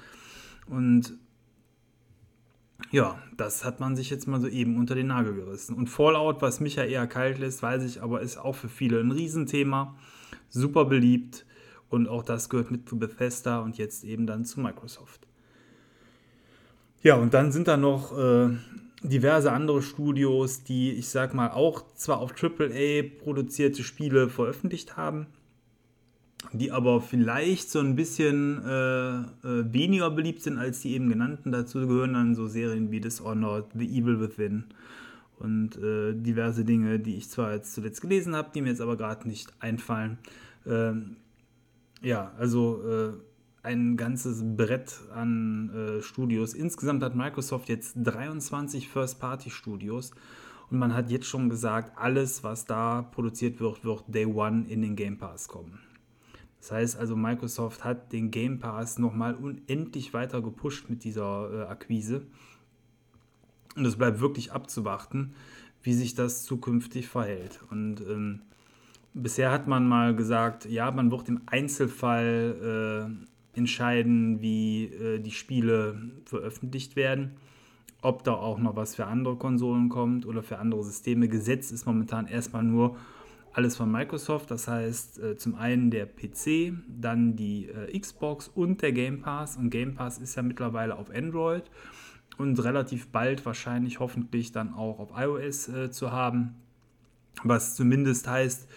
Und 0.67 1.15
ja, 2.91 3.19
das 3.37 3.65
hat 3.65 3.81
man 3.81 3.97
sich 3.97 4.11
jetzt 4.11 4.29
mal 4.29 4.43
so 4.43 4.47
eben 4.47 4.77
unter 4.77 4.95
den 4.95 5.07
Nagel 5.07 5.35
gerissen. 5.35 5.75
Und 5.75 5.89
Fallout, 5.89 6.43
was 6.43 6.61
mich 6.61 6.77
ja 6.77 6.85
eher 6.85 7.07
kalt 7.07 7.39
lässt, 7.39 7.63
weiß 7.63 7.83
ich, 7.85 8.03
aber 8.03 8.21
ist 8.21 8.37
auch 8.37 8.55
für 8.55 8.69
viele 8.69 9.01
ein 9.01 9.11
Riesenthema. 9.11 9.97
Super 10.51 10.85
beliebt. 10.85 11.47
Und 11.89 12.09
auch 12.09 12.25
das 12.25 12.51
gehört 12.51 12.71
mit 12.71 12.89
zu 12.89 12.99
Bethesda 12.99 13.61
und 13.61 13.79
jetzt 13.79 14.05
eben 14.05 14.27
dann 14.27 14.45
zu 14.45 14.61
Microsoft. 14.61 15.27
Ja, 17.03 17.17
und 17.17 17.33
dann 17.33 17.53
sind 17.53 17.69
da 17.69 17.77
noch 17.77 18.17
äh, 18.19 18.51
diverse 19.03 19.53
andere 19.53 19.83
Studios, 19.83 20.65
die, 20.65 20.93
ich 20.93 21.09
sag 21.09 21.35
mal, 21.35 21.51
auch 21.51 21.85
zwar 21.95 22.19
auf 22.19 22.33
AAA 22.33 23.03
produzierte 23.23 23.83
Spiele 23.83 24.29
veröffentlicht 24.29 24.97
haben, 24.97 25.27
die 26.53 26.73
aber 26.73 27.01
vielleicht 27.01 27.71
so 27.71 27.81
ein 27.81 27.97
bisschen 27.97 28.63
äh, 28.65 29.19
äh, 29.19 29.25
weniger 29.73 30.11
beliebt 30.11 30.43
sind 30.43 30.59
als 30.59 30.81
die 30.81 30.95
eben 30.95 31.09
genannten. 31.09 31.53
Dazu 31.53 31.81
gehören 31.87 32.15
dann 32.15 32.35
so 32.35 32.47
Serien 32.47 32.91
wie 32.91 33.01
Dishonored, 33.01 33.67
The 33.75 33.87
Evil 33.87 34.21
Within 34.21 34.65
und 35.39 35.77
äh, 35.77 36.15
diverse 36.15 36.65
Dinge, 36.65 36.99
die 36.99 37.17
ich 37.17 37.29
zwar 37.29 37.53
jetzt 37.53 37.75
zuletzt 37.75 38.01
gelesen 38.01 38.35
habe, 38.35 38.51
die 38.55 38.63
mir 38.63 38.71
jetzt 38.71 38.81
aber 38.81 38.97
gerade 38.97 39.29
nicht 39.29 39.53
einfallen. 39.61 40.19
Ähm, 40.67 41.17
ja, 42.03 42.33
also 42.39 42.83
äh, 42.87 43.13
ein 43.65 43.97
ganzes 43.97 44.43
Brett 44.45 45.01
an 45.15 45.71
äh, 45.71 46.03
Studios. 46.03 46.55
Insgesamt 46.55 47.03
hat 47.03 47.17
Microsoft 47.17 47.69
jetzt 47.69 47.95
23 47.97 48.89
First-Party-Studios 48.89 50.13
und 50.71 50.79
man 50.79 50.95
hat 50.95 51.11
jetzt 51.11 51.27
schon 51.27 51.49
gesagt, 51.49 51.97
alles, 51.97 52.45
was 52.45 52.67
da 52.67 53.03
produziert 53.03 53.61
wird, 53.61 53.85
wird 53.85 54.05
Day 54.09 54.27
One 54.27 54.67
in 54.69 54.83
den 54.83 54.97
Game 54.97 55.17
Pass 55.17 55.49
kommen. 55.49 55.81
Das 56.61 56.73
heißt 56.73 56.99
also, 56.99 57.17
Microsoft 57.17 57.85
hat 57.85 58.13
den 58.13 58.31
Game 58.31 58.59
Pass 58.59 58.99
nochmal 58.99 59.35
unendlich 59.35 60.13
weiter 60.13 60.43
gepusht 60.43 60.91
mit 60.91 61.05
dieser 61.05 61.51
äh, 61.53 61.63
Akquise. 61.67 62.27
Und 63.77 63.87
es 63.87 63.97
bleibt 63.97 64.21
wirklich 64.21 64.53
abzuwarten, 64.53 65.35
wie 65.83 65.95
sich 65.95 66.15
das 66.15 66.45
zukünftig 66.45 67.09
verhält. 67.09 67.61
Und 67.71 68.01
ähm, 68.03 68.43
bisher 69.15 69.51
hat 69.51 69.69
man 69.69 69.89
mal 69.89 70.15
gesagt, 70.15 70.67
ja, 70.67 70.91
man 70.91 71.11
wird 71.11 71.29
im 71.29 71.41
Einzelfall 71.47 73.11
äh, 73.11 73.34
entscheiden, 73.57 74.41
wie 74.41 74.85
äh, 74.85 75.19
die 75.21 75.31
Spiele 75.31 76.11
veröffentlicht 76.25 76.97
werden. 76.97 77.37
Ob 78.03 78.23
da 78.25 78.35
auch 78.35 78.59
noch 78.59 78.77
was 78.77 78.97
für 78.97 79.07
andere 79.07 79.37
Konsolen 79.37 79.89
kommt 79.89 80.27
oder 80.27 80.43
für 80.43 80.59
andere 80.59 80.85
Systeme. 80.85 81.29
Gesetzt 81.29 81.73
ist 81.73 81.87
momentan 81.87 82.27
erstmal 82.27 82.63
nur 82.63 82.97
alles 83.55 83.77
von 83.77 83.91
Microsoft. 83.91 84.51
Das 84.51 84.69
heißt 84.69 85.19
äh, 85.21 85.37
zum 85.37 85.55
einen 85.55 85.91
der 85.91 86.07
PC, 86.07 86.75
dann 86.89 87.37
die 87.37 87.69
äh, 87.69 87.99
Xbox 87.99 88.49
und 88.49 88.83
der 88.83 88.93
Game 88.93 89.23
Pass. 89.23 89.57
Und 89.57 89.71
Game 89.71 89.95
Pass 89.95 90.19
ist 90.19 90.35
ja 90.35 90.43
mittlerweile 90.43 90.97
auf 90.97 91.11
Android 91.11 91.65
und 92.37 92.63
relativ 92.63 93.09
bald 93.09 93.47
wahrscheinlich 93.47 94.01
hoffentlich 94.01 94.53
dann 94.53 94.75
auch 94.75 94.99
auf 94.99 95.13
iOS 95.17 95.69
äh, 95.69 95.91
zu 95.91 96.13
haben. 96.13 96.57
Was 97.43 97.75
zumindest 97.75 98.29
heißt, 98.29 98.69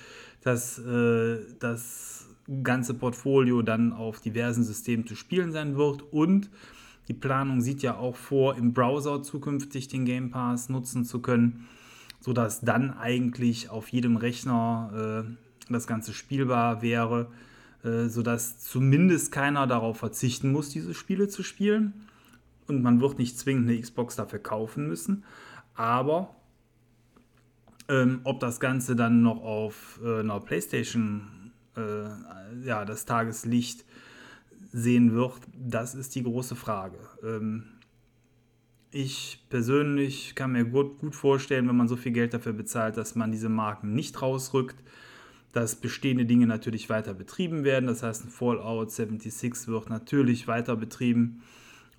dass 0.41 0.79
äh, 0.79 1.39
das 1.59 2.26
ganze 2.63 2.93
Portfolio 2.93 3.61
dann 3.61 3.93
auf 3.93 4.21
diversen 4.21 4.63
Systemen 4.63 5.05
zu 5.05 5.15
spielen 5.15 5.51
sein 5.51 5.75
wird. 5.75 6.01
Und 6.11 6.49
die 7.07 7.13
Planung 7.13 7.61
sieht 7.61 7.81
ja 7.81 7.97
auch 7.97 8.15
vor, 8.15 8.55
im 8.55 8.73
Browser 8.73 9.23
zukünftig 9.23 9.87
den 9.87 10.05
Game 10.05 10.31
Pass 10.31 10.69
nutzen 10.69 11.05
zu 11.05 11.21
können, 11.21 11.67
sodass 12.19 12.61
dann 12.61 12.91
eigentlich 12.97 13.69
auf 13.69 13.89
jedem 13.89 14.17
Rechner 14.17 15.25
äh, 15.27 15.71
das 15.71 15.87
Ganze 15.87 16.13
spielbar 16.13 16.81
wäre, 16.81 17.31
äh, 17.83 18.07
sodass 18.07 18.59
zumindest 18.59 19.31
keiner 19.31 19.67
darauf 19.67 19.97
verzichten 19.97 20.51
muss, 20.51 20.69
diese 20.69 20.93
Spiele 20.93 21.27
zu 21.27 21.43
spielen. 21.43 21.93
Und 22.67 22.81
man 22.81 22.99
wird 22.99 23.17
nicht 23.17 23.39
zwingend 23.39 23.69
eine 23.69 23.79
Xbox 23.79 24.17
dafür 24.17 24.39
kaufen 24.39 24.87
müssen. 24.87 25.23
Aber 25.75 26.35
ähm, 27.87 28.19
ob 28.25 28.41
das 28.41 28.59
Ganze 28.59 28.95
dann 28.95 29.21
noch 29.21 29.41
auf 29.41 30.01
äh, 30.03 30.19
einer 30.19 30.39
PlayStation 30.41 31.21
äh, 31.77 32.65
ja, 32.65 32.85
das 32.85 33.05
Tageslicht 33.05 33.85
sehen 34.71 35.13
wird, 35.13 35.39
das 35.53 35.95
ist 35.95 36.15
die 36.15 36.23
große 36.23 36.55
Frage. 36.55 36.97
Ähm, 37.23 37.63
ich 38.91 39.45
persönlich 39.49 40.33
kann 40.35 40.53
mir 40.53 40.65
gut, 40.65 40.99
gut 40.99 41.15
vorstellen, 41.15 41.67
wenn 41.67 41.75
man 41.75 41.87
so 41.87 41.95
viel 41.95 42.11
Geld 42.11 42.33
dafür 42.33 42.53
bezahlt, 42.53 42.97
dass 42.97 43.15
man 43.15 43.31
diese 43.31 43.49
Marken 43.49 43.93
nicht 43.93 44.21
rausrückt, 44.21 44.77
dass 45.53 45.75
bestehende 45.75 46.25
Dinge 46.25 46.47
natürlich 46.47 46.89
weiter 46.89 47.13
betrieben 47.13 47.63
werden. 47.63 47.87
Das 47.87 48.03
heißt, 48.03 48.25
ein 48.25 48.29
Fallout 48.29 48.91
76 48.91 49.67
wird 49.67 49.89
natürlich 49.89 50.47
weiter 50.47 50.75
betrieben 50.75 51.41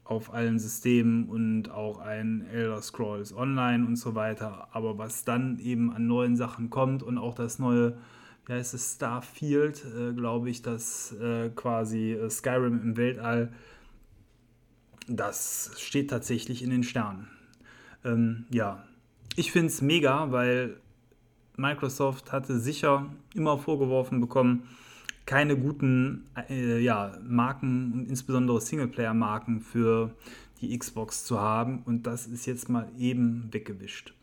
auf 0.04 0.32
allen 0.32 0.58
Systemen 0.58 1.28
und 1.28 1.70
auch 1.70 1.98
ein 1.98 2.46
Elder 2.50 2.80
Scrolls 2.80 3.34
Online 3.34 3.86
und 3.86 3.96
so 3.96 4.14
weiter. 4.14 4.68
Aber 4.72 4.96
was 4.96 5.24
dann 5.24 5.58
eben 5.58 5.92
an 5.92 6.06
neuen 6.06 6.36
Sachen 6.36 6.70
kommt 6.70 7.02
und 7.02 7.18
auch 7.18 7.34
das 7.34 7.58
neue 7.58 7.98
wie 8.48 8.54
heißt 8.54 8.74
es, 8.74 8.94
Starfield, 8.94 9.84
äh, 9.84 10.12
glaube 10.12 10.50
ich, 10.50 10.62
das 10.62 11.14
äh, 11.20 11.50
quasi 11.50 12.12
äh, 12.12 12.30
Skyrim 12.30 12.80
im 12.82 12.96
Weltall, 12.96 13.52
das 15.06 15.72
steht 15.76 16.10
tatsächlich 16.10 16.62
in 16.62 16.70
den 16.70 16.82
Sternen. 16.82 17.28
Ähm, 18.04 18.46
ja, 18.50 18.82
ich 19.36 19.52
finde 19.52 19.68
es 19.68 19.82
mega, 19.82 20.32
weil 20.32 20.80
Microsoft 21.56 22.32
hatte 22.32 22.58
sicher 22.58 23.06
immer 23.34 23.58
vorgeworfen 23.58 24.20
bekommen, 24.20 24.68
keine 25.26 25.58
guten 25.58 26.26
äh, 26.48 26.78
ja, 26.78 27.18
Marken 27.22 27.92
und 27.92 28.08
insbesondere 28.08 28.60
Singleplayer-Marken 28.62 29.60
für 29.60 30.14
die 30.60 30.76
Xbox 30.76 31.24
zu 31.24 31.38
haben. 31.38 31.82
Und 31.84 32.06
das 32.06 32.26
ist 32.26 32.46
jetzt 32.46 32.70
mal 32.70 32.88
eben 32.98 33.48
weggewischt. 33.52 34.14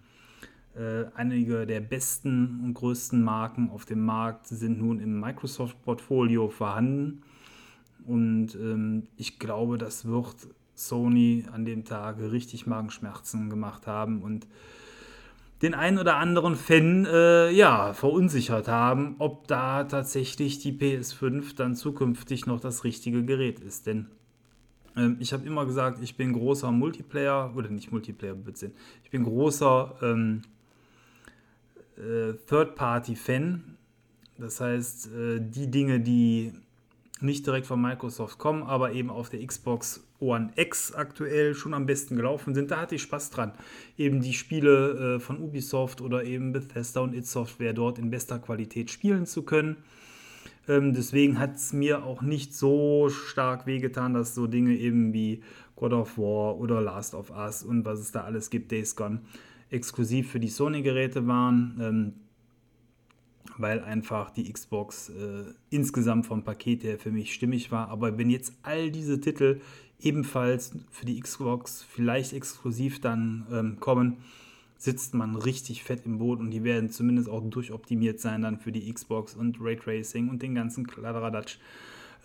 Äh, 0.75 1.05
einige 1.15 1.65
der 1.65 1.79
besten 1.79 2.59
und 2.63 2.73
größten 2.73 3.23
Marken 3.23 3.69
auf 3.69 3.85
dem 3.85 4.03
Markt 4.03 4.47
sind 4.47 4.79
nun 4.79 4.99
im 4.99 5.19
Microsoft-Portfolio 5.21 6.49
vorhanden. 6.49 7.21
Und 8.05 8.55
ähm, 8.55 9.03
ich 9.15 9.39
glaube, 9.39 9.77
das 9.77 10.05
wird 10.05 10.35
Sony 10.75 11.45
an 11.51 11.63
dem 11.63 11.85
Tag 11.85 12.19
richtig 12.19 12.67
Magenschmerzen 12.67 13.49
gemacht 13.49 13.87
haben 13.87 14.21
und 14.21 14.47
den 15.61 15.73
einen 15.73 15.97
oder 15.97 16.17
anderen 16.17 16.55
Fan 16.55 17.05
äh, 17.05 17.49
ja, 17.51 17.93
verunsichert 17.93 18.67
haben, 18.67 19.15
ob 19.19 19.47
da 19.47 19.85
tatsächlich 19.85 20.59
die 20.59 20.73
PS5 20.73 21.55
dann 21.55 21.75
zukünftig 21.75 22.45
noch 22.45 22.59
das 22.59 22.83
richtige 22.83 23.23
Gerät 23.23 23.61
ist. 23.61 23.87
Denn 23.87 24.07
ähm, 24.97 25.15
ich 25.21 25.31
habe 25.31 25.45
immer 25.47 25.65
gesagt, 25.65 25.99
ich 26.03 26.17
bin 26.17 26.33
großer 26.33 26.71
Multiplayer, 26.71 27.53
oder 27.55 27.69
nicht 27.69 27.93
Multiplayer, 27.93 28.35
ich 29.03 29.09
bin 29.09 29.23
großer 29.23 29.95
ähm, 30.01 30.41
äh, 31.97 32.33
Third-Party-Fan. 32.47 33.77
Das 34.37 34.59
heißt, 34.59 35.07
äh, 35.13 35.39
die 35.39 35.71
Dinge, 35.71 35.99
die 35.99 36.53
nicht 37.21 37.45
direkt 37.45 37.65
von 37.65 37.81
Microsoft 37.81 38.37
kommen, 38.37 38.63
aber 38.63 38.91
eben 38.91 39.09
auf 39.09 39.29
der 39.29 39.45
Xbox 39.45 40.05
One 40.19 40.51
X 40.55 40.93
aktuell 40.93 41.55
schon 41.55 41.73
am 41.73 41.85
besten 41.85 42.15
gelaufen 42.15 42.53
sind. 42.53 42.71
Da 42.71 42.81
hatte 42.81 42.95
ich 42.95 43.01
Spaß 43.01 43.29
dran, 43.31 43.53
eben 43.97 44.21
die 44.21 44.33
Spiele 44.33 45.15
äh, 45.15 45.19
von 45.19 45.39
Ubisoft 45.41 46.01
oder 46.01 46.23
eben 46.23 46.51
Bethesda 46.51 47.01
und 47.01 47.13
It 47.13 47.27
Software 47.27 47.73
dort 47.73 47.99
in 47.99 48.09
bester 48.09 48.39
Qualität 48.39 48.91
spielen 48.91 49.25
zu 49.25 49.43
können. 49.43 49.77
Ähm, 50.67 50.93
deswegen 50.93 51.39
hat 51.39 51.55
es 51.55 51.73
mir 51.73 52.03
auch 52.03 52.21
nicht 52.21 52.53
so 52.53 53.09
stark 53.09 53.65
wehgetan, 53.65 54.13
dass 54.13 54.35
so 54.35 54.47
Dinge 54.47 54.75
eben 54.75 55.13
wie 55.13 55.41
God 55.75 55.93
of 55.93 56.17
War 56.17 56.57
oder 56.57 56.81
Last 56.81 57.13
of 57.13 57.29
Us 57.31 57.63
und 57.63 57.85
was 57.85 57.99
es 57.99 58.11
da 58.11 58.23
alles 58.23 58.49
gibt, 58.49 58.71
Days 58.71 58.95
Gone, 58.95 59.21
exklusiv 59.69 60.31
für 60.31 60.39
die 60.39 60.49
Sony-Geräte 60.49 61.27
waren, 61.27 61.79
ähm, 61.81 62.13
weil 63.57 63.81
einfach 63.81 64.31
die 64.31 64.51
Xbox 64.51 65.09
äh, 65.09 65.53
insgesamt 65.69 66.25
vom 66.25 66.43
Paket 66.43 66.83
her 66.83 66.99
für 66.99 67.11
mich 67.11 67.33
stimmig 67.33 67.71
war. 67.71 67.89
Aber 67.89 68.17
wenn 68.17 68.29
jetzt 68.29 68.53
all 68.63 68.91
diese 68.91 69.19
Titel 69.21 69.61
ebenfalls 69.99 70.77
für 70.91 71.05
die 71.05 71.19
Xbox 71.19 71.83
vielleicht 71.83 72.33
exklusiv 72.33 72.99
dann 73.01 73.47
ähm, 73.51 73.79
kommen, 73.79 74.17
sitzt 74.77 75.13
man 75.13 75.35
richtig 75.35 75.83
fett 75.83 76.05
im 76.05 76.17
Boot 76.17 76.39
und 76.39 76.51
die 76.51 76.63
werden 76.63 76.89
zumindest 76.89 77.29
auch 77.29 77.41
durchoptimiert 77.41 78.19
sein 78.19 78.41
dann 78.41 78.59
für 78.59 78.71
die 78.71 78.91
Xbox 78.91 79.33
und 79.33 79.57
Raytracing 79.61 80.29
und 80.29 80.41
den 80.41 80.53
ganzen 80.53 80.85
Kladderadatsch 80.85 81.57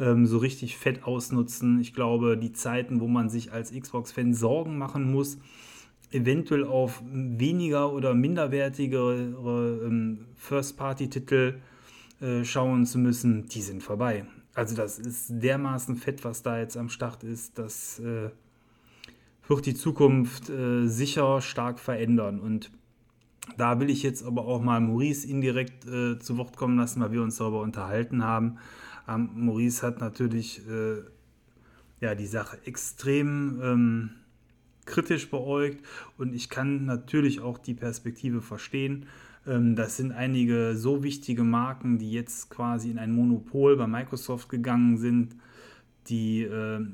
ähm, 0.00 0.26
so 0.26 0.38
richtig 0.38 0.76
fett 0.76 1.04
ausnutzen. 1.04 1.80
Ich 1.80 1.94
glaube, 1.94 2.37
die 2.37 2.52
Zeiten, 2.52 3.00
wo 3.00 3.06
man 3.06 3.28
sich 3.28 3.52
als 3.52 3.73
Xbox-Fan 3.73 4.35
Sorgen 4.35 4.78
machen 4.78 5.11
muss, 5.11 5.38
eventuell 6.12 6.64
auf 6.64 7.02
weniger 7.05 7.93
oder 7.93 8.14
minderwertigere 8.14 9.81
ähm, 9.85 10.26
First-Party-Titel 10.37 11.61
äh, 12.21 12.45
schauen 12.45 12.87
zu 12.87 12.99
müssen, 12.99 13.47
die 13.47 13.62
sind 13.62 13.83
vorbei. 13.83 14.25
Also 14.55 14.76
das 14.76 14.99
ist 14.99 15.29
dermaßen 15.31 15.97
fett, 15.97 16.25
was 16.25 16.43
da 16.43 16.59
jetzt 16.59 16.76
am 16.76 16.88
Start 16.88 17.23
ist. 17.23 17.59
Das 17.59 18.00
äh, 18.00 18.31
wird 19.47 19.67
die 19.67 19.75
Zukunft 19.75 20.50
äh, 20.50 20.87
sicher 20.87 21.40
stark 21.40 21.79
verändern. 21.79 22.40
Und 22.40 22.71
da 23.57 23.81
will 23.81 23.90
ich 23.90 24.02
jetzt 24.02 24.25
aber 24.25 24.45
auch 24.45 24.61
mal 24.61 24.81
Maurice 24.81 25.26
indirekt 25.26 25.87
äh, 25.87 26.19
zu 26.19 26.37
Wort 26.37 26.57
kommen 26.57 26.76
lassen, 26.76 27.00
weil 27.00 27.12
wir 27.12 27.23
uns 27.23 27.37
darüber 27.37 27.61
unterhalten 27.61 28.25
haben. 28.25 28.59
Maurice 29.07 29.85
hat 29.85 30.00
natürlich 30.00 30.61
äh, 30.69 31.02
ja, 32.00 32.14
die 32.14 32.26
Sache 32.26 32.59
extrem 32.64 33.61
ähm, 33.62 34.11
kritisch 34.90 35.30
beäugt 35.30 35.85
und 36.18 36.35
ich 36.35 36.49
kann 36.50 36.85
natürlich 36.85 37.40
auch 37.40 37.59
die 37.59 37.75
Perspektive 37.75 38.42
verstehen. 38.42 39.06
Ähm, 39.47 39.76
das 39.76 39.97
sind 39.97 40.12
einige 40.12 40.76
so 40.76 41.02
wichtige 41.02 41.44
Marken, 41.44 41.99
die 41.99 42.11
jetzt 42.12 42.50
quasi 42.50 42.90
in 42.90 42.99
ein 42.99 43.12
Monopol 43.12 43.76
bei 43.76 43.87
Microsoft 43.87 44.49
gegangen 44.49 44.99
sind, 44.99 45.37
die 46.09 46.42
äh, 46.42 46.85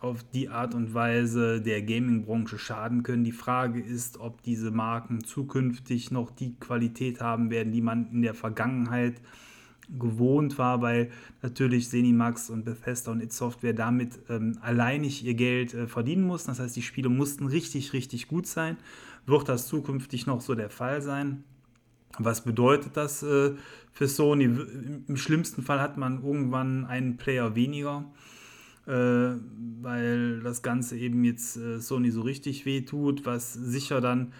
auf 0.00 0.22
die 0.32 0.48
Art 0.48 0.74
und 0.74 0.94
Weise 0.94 1.60
der 1.60 1.82
Gaming-Branche 1.82 2.58
schaden 2.58 3.02
können. 3.02 3.24
Die 3.24 3.32
Frage 3.32 3.80
ist, 3.80 4.18
ob 4.18 4.42
diese 4.42 4.70
Marken 4.70 5.24
zukünftig 5.24 6.10
noch 6.10 6.30
die 6.30 6.54
Qualität 6.58 7.20
haben 7.20 7.50
werden, 7.50 7.72
die 7.72 7.82
man 7.82 8.10
in 8.10 8.22
der 8.22 8.34
Vergangenheit 8.34 9.20
gewohnt 9.98 10.58
war, 10.58 10.82
weil 10.82 11.10
natürlich 11.42 11.88
Zenimax 11.88 12.50
und 12.50 12.64
Bethesda 12.64 13.12
und 13.12 13.22
It 13.22 13.32
Software 13.32 13.72
damit 13.72 14.18
ähm, 14.28 14.58
alleinig 14.60 15.24
ihr 15.24 15.34
Geld 15.34 15.74
äh, 15.74 15.86
verdienen 15.86 16.24
mussten. 16.24 16.50
Das 16.50 16.60
heißt, 16.60 16.76
die 16.76 16.82
Spiele 16.82 17.08
mussten 17.08 17.46
richtig, 17.46 17.92
richtig 17.92 18.28
gut 18.28 18.46
sein. 18.46 18.76
Wird 19.26 19.48
das 19.48 19.66
zukünftig 19.66 20.26
noch 20.26 20.40
so 20.40 20.54
der 20.54 20.70
Fall 20.70 21.02
sein? 21.02 21.44
Was 22.18 22.42
bedeutet 22.44 22.96
das 22.96 23.22
äh, 23.22 23.52
für 23.92 24.08
Sony? 24.08 24.44
Im 24.44 25.16
schlimmsten 25.16 25.62
Fall 25.62 25.80
hat 25.80 25.96
man 25.96 26.22
irgendwann 26.22 26.84
einen 26.86 27.16
Player 27.16 27.54
weniger 27.54 28.04
äh, 28.86 29.36
weil 29.82 30.40
das 30.40 30.62
Ganze 30.62 30.96
eben 30.96 31.22
jetzt 31.24 31.56
äh, 31.56 31.80
Sony 31.80 32.10
so 32.10 32.22
richtig 32.22 32.66
wehtut, 32.66 33.24
was 33.24 33.52
sicher 33.52 34.00
dann 34.00 34.32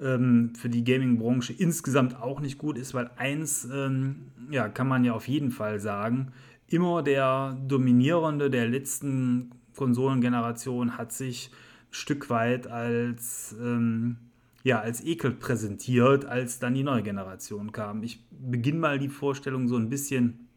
ähm, 0.00 0.52
für 0.54 0.68
die 0.68 0.84
Gaming-Branche 0.84 1.52
insgesamt 1.52 2.20
auch 2.20 2.40
nicht 2.40 2.58
gut 2.58 2.78
ist, 2.78 2.94
weil 2.94 3.10
eins 3.16 3.68
ähm, 3.72 4.26
ja, 4.50 4.68
kann 4.68 4.88
man 4.88 5.04
ja 5.04 5.12
auf 5.12 5.28
jeden 5.28 5.50
Fall 5.50 5.80
sagen, 5.80 6.32
immer 6.68 7.02
der 7.02 7.58
Dominierende 7.66 8.50
der 8.50 8.68
letzten 8.68 9.50
Konsolengeneration 9.76 10.96
hat 10.96 11.12
sich 11.12 11.50
ein 11.50 11.94
Stück 11.94 12.30
weit 12.30 12.66
als, 12.66 13.54
ähm, 13.60 14.16
ja, 14.62 14.80
als 14.80 15.04
Ekel 15.04 15.32
präsentiert, 15.32 16.24
als 16.24 16.58
dann 16.58 16.74
die 16.74 16.84
neue 16.84 17.02
Generation 17.02 17.72
kam. 17.72 18.02
Ich 18.02 18.24
beginne 18.30 18.78
mal 18.78 18.98
die 18.98 19.08
Vorstellung 19.08 19.68
so 19.68 19.76
ein 19.76 19.88
bisschen 19.88 20.48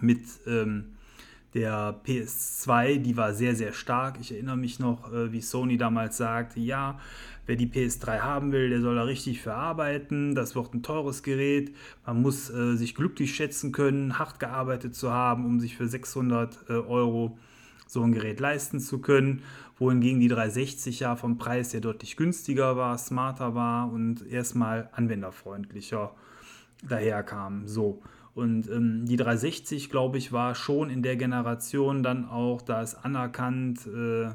mit 0.00 0.22
ähm, 0.46 0.94
der 1.54 2.00
PS2, 2.04 2.98
die 2.98 3.16
war 3.16 3.32
sehr, 3.32 3.54
sehr 3.54 3.72
stark. 3.72 4.18
Ich 4.20 4.32
erinnere 4.32 4.56
mich 4.56 4.78
noch, 4.80 5.12
äh, 5.12 5.32
wie 5.32 5.40
Sony 5.40 5.76
damals 5.76 6.16
sagte, 6.16 6.60
ja, 6.60 6.98
wer 7.46 7.56
die 7.56 7.66
PS3 7.66 8.20
haben 8.20 8.52
will, 8.52 8.70
der 8.70 8.80
soll 8.80 8.96
da 8.96 9.02
richtig 9.02 9.40
für 9.40 9.54
arbeiten. 9.54 10.34
Das 10.34 10.54
wird 10.54 10.74
ein 10.74 10.82
teures 10.82 11.22
Gerät. 11.22 11.74
Man 12.06 12.22
muss 12.22 12.50
äh, 12.50 12.76
sich 12.76 12.94
glücklich 12.94 13.34
schätzen 13.34 13.72
können, 13.72 14.18
hart 14.18 14.40
gearbeitet 14.40 14.94
zu 14.94 15.12
haben, 15.12 15.44
um 15.44 15.60
sich 15.60 15.76
für 15.76 15.88
600 15.88 16.58
äh, 16.68 16.72
Euro 16.72 17.38
so 17.86 18.02
ein 18.02 18.12
Gerät 18.12 18.40
leisten 18.40 18.80
zu 18.80 18.98
können. 19.00 19.42
Wohingegen 19.78 20.20
die 20.20 20.28
360 20.28 21.00
ja 21.00 21.16
vom 21.16 21.36
Preis 21.38 21.72
her 21.72 21.80
deutlich 21.80 22.16
günstiger 22.16 22.76
war, 22.76 22.96
smarter 22.96 23.54
war 23.54 23.92
und 23.92 24.26
erstmal 24.26 24.88
anwenderfreundlicher 24.92 26.14
daherkam. 26.88 27.66
So. 27.66 28.02
Und 28.34 28.68
ähm, 28.68 29.04
die 29.06 29.16
360, 29.16 29.90
glaube 29.90 30.18
ich, 30.18 30.32
war 30.32 30.54
schon 30.54 30.90
in 30.90 31.02
der 31.02 31.16
Generation 31.16 32.02
dann 32.02 32.28
auch 32.28 32.62
das 32.62 32.94
anerkannt, 32.96 33.86
äh, 33.86 34.30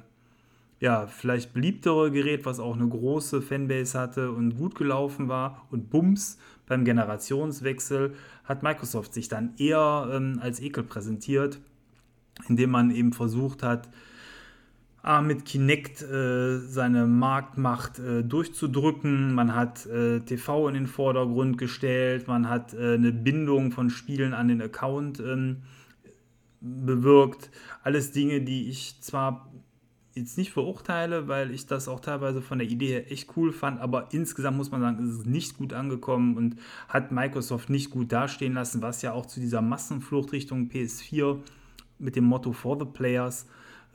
ja, 0.80 1.08
vielleicht 1.08 1.54
beliebtere 1.54 2.10
Gerät, 2.12 2.46
was 2.46 2.60
auch 2.60 2.76
eine 2.76 2.88
große 2.88 3.42
Fanbase 3.42 4.00
hatte 4.00 4.32
und 4.32 4.58
gut 4.58 4.76
gelaufen 4.76 5.28
war. 5.28 5.68
Und 5.72 5.90
bums, 5.90 6.38
beim 6.68 6.86
Generationswechsel 6.86 8.14
hat 8.46 8.64
Microsoft 8.64 9.14
sich 9.14 9.28
dann 9.28 9.54
eher 9.58 10.10
ähm, 10.12 10.40
als 10.42 10.62
Ekel 10.62 10.84
präsentiert, 10.84 11.60
indem 12.48 12.72
man 12.72 12.92
eben 12.92 13.12
versucht 13.12 13.64
hat, 13.64 13.90
A, 15.02 15.22
mit 15.22 15.46
Kinect 15.46 16.02
äh, 16.02 16.60
seine 16.60 17.08
Marktmacht 17.08 18.00
äh, 18.00 18.22
durchzudrücken. 18.22 19.34
Man 19.34 19.56
hat 19.56 19.86
äh, 19.86 20.20
TV 20.20 20.68
in 20.68 20.74
den 20.74 20.88
Vordergrund 20.88 21.58
gestellt, 21.58 22.28
man 22.28 22.50
hat 22.50 22.74
äh, 22.74 22.96
eine 22.96 23.14
Bindung 23.14 23.72
von 23.72 23.90
Spielen 23.90 24.34
an 24.34 24.50
den 24.50 24.62
Account 24.62 25.22
ähm, 25.22 25.64
bewirkt. 26.60 27.50
Alles 27.82 28.12
Dinge, 28.12 28.42
die 28.42 28.70
ich 28.70 29.00
zwar 29.00 29.50
jetzt 30.16 30.38
nicht 30.38 30.52
verurteile, 30.52 31.28
weil 31.28 31.52
ich 31.52 31.66
das 31.66 31.88
auch 31.88 32.00
teilweise 32.00 32.42
von 32.42 32.60
der 32.60 32.68
Idee 32.68 32.88
her 32.88 33.12
echt 33.12 33.36
cool 33.38 33.52
fand, 33.52 33.80
aber 33.80 34.10
insgesamt 34.12 34.58
muss 34.58 34.72
man 34.72 34.82
sagen, 34.82 35.04
ist 35.04 35.20
es 35.20 35.26
nicht 35.26 35.58
gut 35.58 35.74
angekommen 35.74 36.36
und 36.36 36.56
hat 36.88 37.12
Microsoft 37.12 37.70
nicht 37.70 37.90
gut 37.90 38.12
dastehen 38.12 38.54
lassen, 38.54 38.82
was 38.82 39.02
ja 39.02 39.14
auch 39.14 39.26
zu 39.26 39.40
dieser 39.40 39.62
Massenflucht 39.62 40.32
Richtung 40.32 40.70
PS4 40.70 41.40
mit 42.00 42.16
dem 42.16 42.26
Motto 42.26 42.52
For 42.52 42.78
the 42.80 42.86
Players 42.86 43.46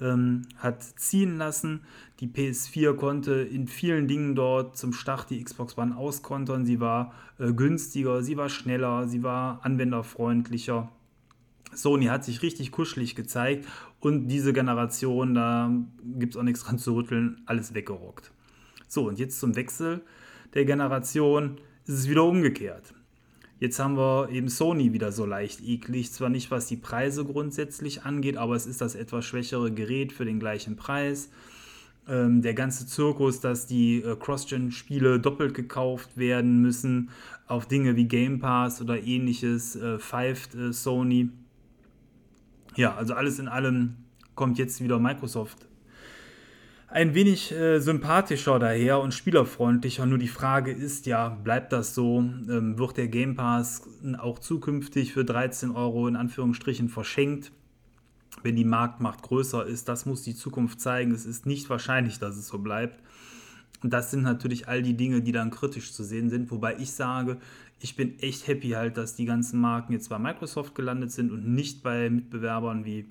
ähm, 0.01 0.43
hat 0.57 0.83
ziehen 0.83 1.37
lassen. 1.37 1.81
Die 2.21 2.27
PS4 2.27 2.95
konnte 2.95 3.35
in 3.35 3.67
vielen 3.67 4.09
Dingen 4.09 4.35
dort 4.35 4.77
zum 4.77 4.93
Start 4.93 5.31
die 5.31 5.43
Xbox 5.43 5.79
One 5.79 5.97
auskontern. 5.97 6.65
Sie 6.65 6.81
war 6.81 7.13
äh, 7.39 7.53
günstiger, 7.53 8.23
sie 8.23 8.37
war 8.37 8.49
schneller, 8.49 9.09
sie 9.09 9.23
war 9.23 9.61
anwenderfreundlicher. 9.63 10.91
Sony 11.73 12.07
hat 12.07 12.25
sich 12.25 12.43
richtig 12.43 12.71
kuschelig 12.71 13.17
gezeigt 13.17 13.67
und 14.05 14.29
diese 14.29 14.53
Generation, 14.53 15.35
da 15.35 15.71
gibt 16.19 16.35
es 16.35 16.41
auch 16.41 16.45
nichts 16.45 16.63
dran 16.65 16.79
zu 16.79 16.95
rütteln, 16.95 17.43
alles 17.47 17.75
weggerockt. 17.75 18.33
So, 18.89 19.09
und 19.09 19.19
jetzt 19.19 19.41
zum 19.41 19.57
Wechsel 19.57 20.03
der 20.55 20.65
Generation 20.65 21.59
ist 21.87 21.99
es 21.99 22.09
wieder 22.09 22.25
umgekehrt. 22.25 22.95
Jetzt 23.61 23.79
haben 23.79 23.97
wir 23.97 24.29
eben 24.31 24.49
Sony 24.49 24.93
wieder 24.93 25.11
so 25.11 25.27
leicht 25.27 25.61
eklig. 25.63 26.13
Zwar 26.13 26.29
nicht, 26.29 26.51
was 26.51 26.67
die 26.67 26.77
Preise 26.77 27.25
grundsätzlich 27.25 28.03
angeht, 28.03 28.37
aber 28.37 28.55
es 28.55 28.67
ist 28.67 28.81
das 28.81 28.95
etwas 28.95 29.25
schwächere 29.25 29.73
Gerät 29.73 30.13
für 30.13 30.25
den 30.25 30.39
gleichen 30.39 30.77
Preis. 30.77 31.31
Ähm, 32.07 32.43
der 32.43 32.55
ganze 32.55 32.87
Zirkus, 32.87 33.41
dass 33.41 33.67
die 33.67 34.03
äh, 34.03 34.17
Cross-Gen-Spiele 34.17 35.19
doppelt 35.19 35.55
gekauft 35.55 36.17
werden 36.17 36.61
müssen 36.61 37.11
auf 37.47 37.67
Dinge 37.67 37.97
wie 37.97 38.05
Game 38.05 38.41
Pass 38.41 38.83
oder 38.83 39.03
ähnliches, 39.03 39.77
äh, 39.77 39.99
pfeift 39.99 40.55
äh, 40.55 40.73
Sony. 40.73 41.31
Ja, 42.77 42.95
also 42.95 43.15
alles 43.15 43.39
in 43.39 43.49
allem 43.49 43.97
kommt 44.35 44.59
jetzt 44.59 44.83
wieder 44.83 44.99
Microsoft 44.99 45.67
ein 46.95 47.13
wenig 47.13 47.51
äh, 47.51 47.81
sympathischer 47.81 48.61
daher 48.61 49.01
und 49.01 49.13
spielerfreundlicher. 49.13 50.07
Nur 50.07 50.19
die 50.19 50.29
Frage 50.29 50.71
ist 50.71 51.07
ja, 51.07 51.29
bleibt 51.29 51.73
das 51.73 51.93
so? 51.93 52.21
Ähm, 52.21 52.79
wird 52.79 52.97
der 52.97 53.09
Game 53.09 53.35
Pass 53.35 53.83
auch 54.19 54.39
zukünftig 54.39 55.13
für 55.13 55.25
13 55.25 55.73
Euro 55.73 56.07
in 56.07 56.15
Anführungsstrichen 56.15 56.89
verschenkt? 56.89 57.51
Wenn 58.45 58.55
die 58.55 58.65
Marktmacht 58.65 59.23
größer 59.23 59.67
ist, 59.67 59.89
das 59.89 60.07
muss 60.07 60.23
die 60.23 60.37
Zukunft 60.37 60.81
zeigen. 60.81 61.11
Es 61.11 61.27
ist 61.27 61.47
nicht 61.47 61.69
wahrscheinlich, 61.69 62.21
dass 62.21 62.37
es 62.37 62.47
so 62.47 62.59
bleibt. 62.59 63.01
Und 63.83 63.93
das 63.93 64.13
sind 64.13 64.23
natürlich 64.23 64.69
all 64.69 64.81
die 64.81 64.97
Dinge, 64.97 65.21
die 65.21 65.33
dann 65.33 65.51
kritisch 65.51 65.93
zu 65.93 66.05
sehen 66.05 66.31
sind. 66.31 66.53
Wobei 66.53 66.77
ich 66.79 66.93
sage, 66.93 67.39
ich 67.85 67.97
bin 67.97 68.19
echt 68.21 68.47
happy 68.47 68.71
halt, 68.71 68.97
dass 68.97 69.15
die 69.15 69.27
ganzen 69.27 69.61
Marken 69.61 69.93
jetzt 69.93 70.09
bei 70.09 70.19
Microsoft 70.19 70.75
gelandet 70.75 71.13
sind 71.13 71.31
und 71.31 71.47
nicht 71.47 71.83
bei 71.83 72.09
Mitbewerbern 72.09 72.87
wie 72.87 73.05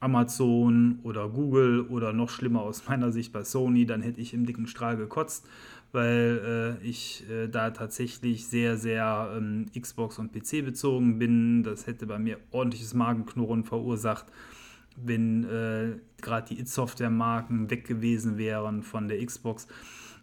Amazon 0.00 0.98
oder 1.02 1.30
Google 1.30 1.80
oder 1.88 2.12
noch 2.12 2.28
schlimmer 2.28 2.60
aus 2.60 2.86
meiner 2.86 3.10
Sicht 3.10 3.32
bei 3.32 3.42
Sony, 3.42 3.86
dann 3.86 4.02
hätte 4.02 4.20
ich 4.20 4.34
im 4.34 4.44
dicken 4.44 4.66
Strahl 4.66 4.98
gekotzt, 4.98 5.48
weil 5.92 6.78
äh, 6.82 6.86
ich 6.86 7.24
äh, 7.30 7.48
da 7.48 7.70
tatsächlich 7.70 8.46
sehr, 8.48 8.76
sehr 8.76 9.32
ähm, 9.34 9.64
Xbox- 9.74 10.18
und 10.18 10.30
PC 10.34 10.62
bezogen 10.62 11.18
bin. 11.18 11.62
Das 11.62 11.86
hätte 11.86 12.04
bei 12.06 12.18
mir 12.18 12.36
ordentliches 12.50 12.92
Magenknurren 12.92 13.64
verursacht, 13.64 14.26
wenn 14.94 15.44
äh, 15.44 15.96
gerade 16.20 16.48
die 16.48 16.60
It-Software-Marken 16.60 17.70
weg 17.70 17.86
gewesen 17.86 18.36
wären 18.36 18.82
von 18.82 19.08
der 19.08 19.24
Xbox. 19.24 19.68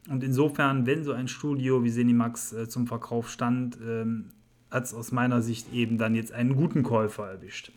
Und 0.10 0.24
insofern, 0.24 0.86
wenn 0.86 1.04
so 1.04 1.14
ein 1.14 1.28
Studio 1.28 1.84
wie 1.84 1.92
Zenimax 1.92 2.54
äh, 2.54 2.68
zum 2.68 2.88
Verkauf 2.88 3.30
stand, 3.30 3.78
ähm, 3.86 4.32
hat 4.70 4.86
es 4.86 4.94
aus 4.94 5.12
meiner 5.12 5.42
Sicht 5.42 5.72
eben 5.74 5.98
dann 5.98 6.16
jetzt 6.16 6.32
einen 6.32 6.56
guten 6.56 6.84
Käufer 6.84 7.30
erwischt. 7.30 7.72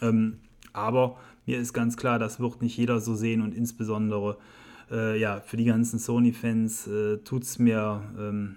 Ähm, 0.00 0.38
aber 0.72 1.18
mir 1.46 1.58
ist 1.58 1.72
ganz 1.72 1.96
klar, 1.96 2.18
das 2.18 2.40
wird 2.40 2.62
nicht 2.62 2.76
jeder 2.76 3.00
so 3.00 3.14
sehen 3.14 3.40
und 3.42 3.54
insbesondere 3.54 4.38
äh, 4.90 5.18
ja, 5.18 5.40
für 5.40 5.56
die 5.56 5.64
ganzen 5.64 5.98
Sony-Fans 5.98 6.86
äh, 6.86 7.18
tut 7.18 7.42
es 7.44 7.58
mir. 7.58 8.02
Ähm, 8.18 8.56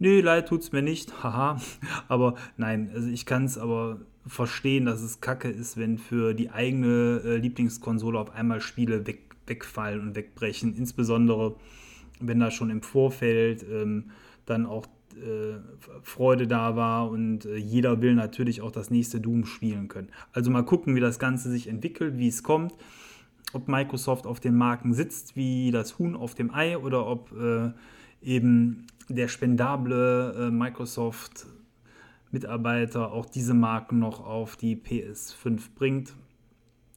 Nö, 0.00 0.20
leid 0.20 0.52
es 0.52 0.70
mir 0.70 0.82
nicht, 0.82 1.12
haha. 1.22 1.60
Aber 2.06 2.34
nein, 2.56 2.90
also 2.94 3.08
ich 3.08 3.26
kann 3.26 3.44
es 3.44 3.58
aber 3.58 4.00
verstehen, 4.26 4.84
dass 4.84 5.00
es 5.00 5.20
kacke 5.20 5.48
ist, 5.48 5.76
wenn 5.76 5.98
für 5.98 6.34
die 6.34 6.50
eigene 6.50 7.20
äh, 7.24 7.36
Lieblingskonsole 7.36 8.18
auf 8.18 8.32
einmal 8.34 8.60
Spiele 8.60 9.06
weg, 9.06 9.27
wegfallen 9.48 10.00
und 10.00 10.16
wegbrechen. 10.16 10.74
Insbesondere, 10.76 11.56
wenn 12.20 12.40
da 12.40 12.50
schon 12.50 12.70
im 12.70 12.82
Vorfeld 12.82 13.64
ähm, 13.70 14.10
dann 14.46 14.66
auch 14.66 14.86
äh, 15.16 15.58
Freude 16.02 16.46
da 16.46 16.76
war 16.76 17.10
und 17.10 17.44
äh, 17.44 17.56
jeder 17.56 18.00
will 18.00 18.14
natürlich 18.14 18.60
auch 18.60 18.70
das 18.70 18.90
nächste 18.90 19.20
Doom 19.20 19.46
spielen 19.46 19.88
können. 19.88 20.08
Also 20.32 20.50
mal 20.50 20.64
gucken, 20.64 20.94
wie 20.94 21.00
das 21.00 21.18
Ganze 21.18 21.50
sich 21.50 21.66
entwickelt, 21.66 22.18
wie 22.18 22.28
es 22.28 22.42
kommt, 22.42 22.72
ob 23.52 23.68
Microsoft 23.68 24.26
auf 24.26 24.40
den 24.40 24.54
Marken 24.56 24.94
sitzt 24.94 25.36
wie 25.36 25.70
das 25.70 25.98
Huhn 25.98 26.14
auf 26.14 26.34
dem 26.34 26.52
Ei 26.54 26.78
oder 26.78 27.06
ob 27.06 27.32
äh, 27.32 27.72
eben 28.22 28.86
der 29.08 29.28
spendable 29.28 30.34
äh, 30.38 30.50
Microsoft 30.50 31.46
Mitarbeiter 32.30 33.12
auch 33.12 33.26
diese 33.26 33.54
Marken 33.54 33.98
noch 33.98 34.24
auf 34.24 34.56
die 34.56 34.76
PS5 34.76 35.60
bringt. 35.74 36.14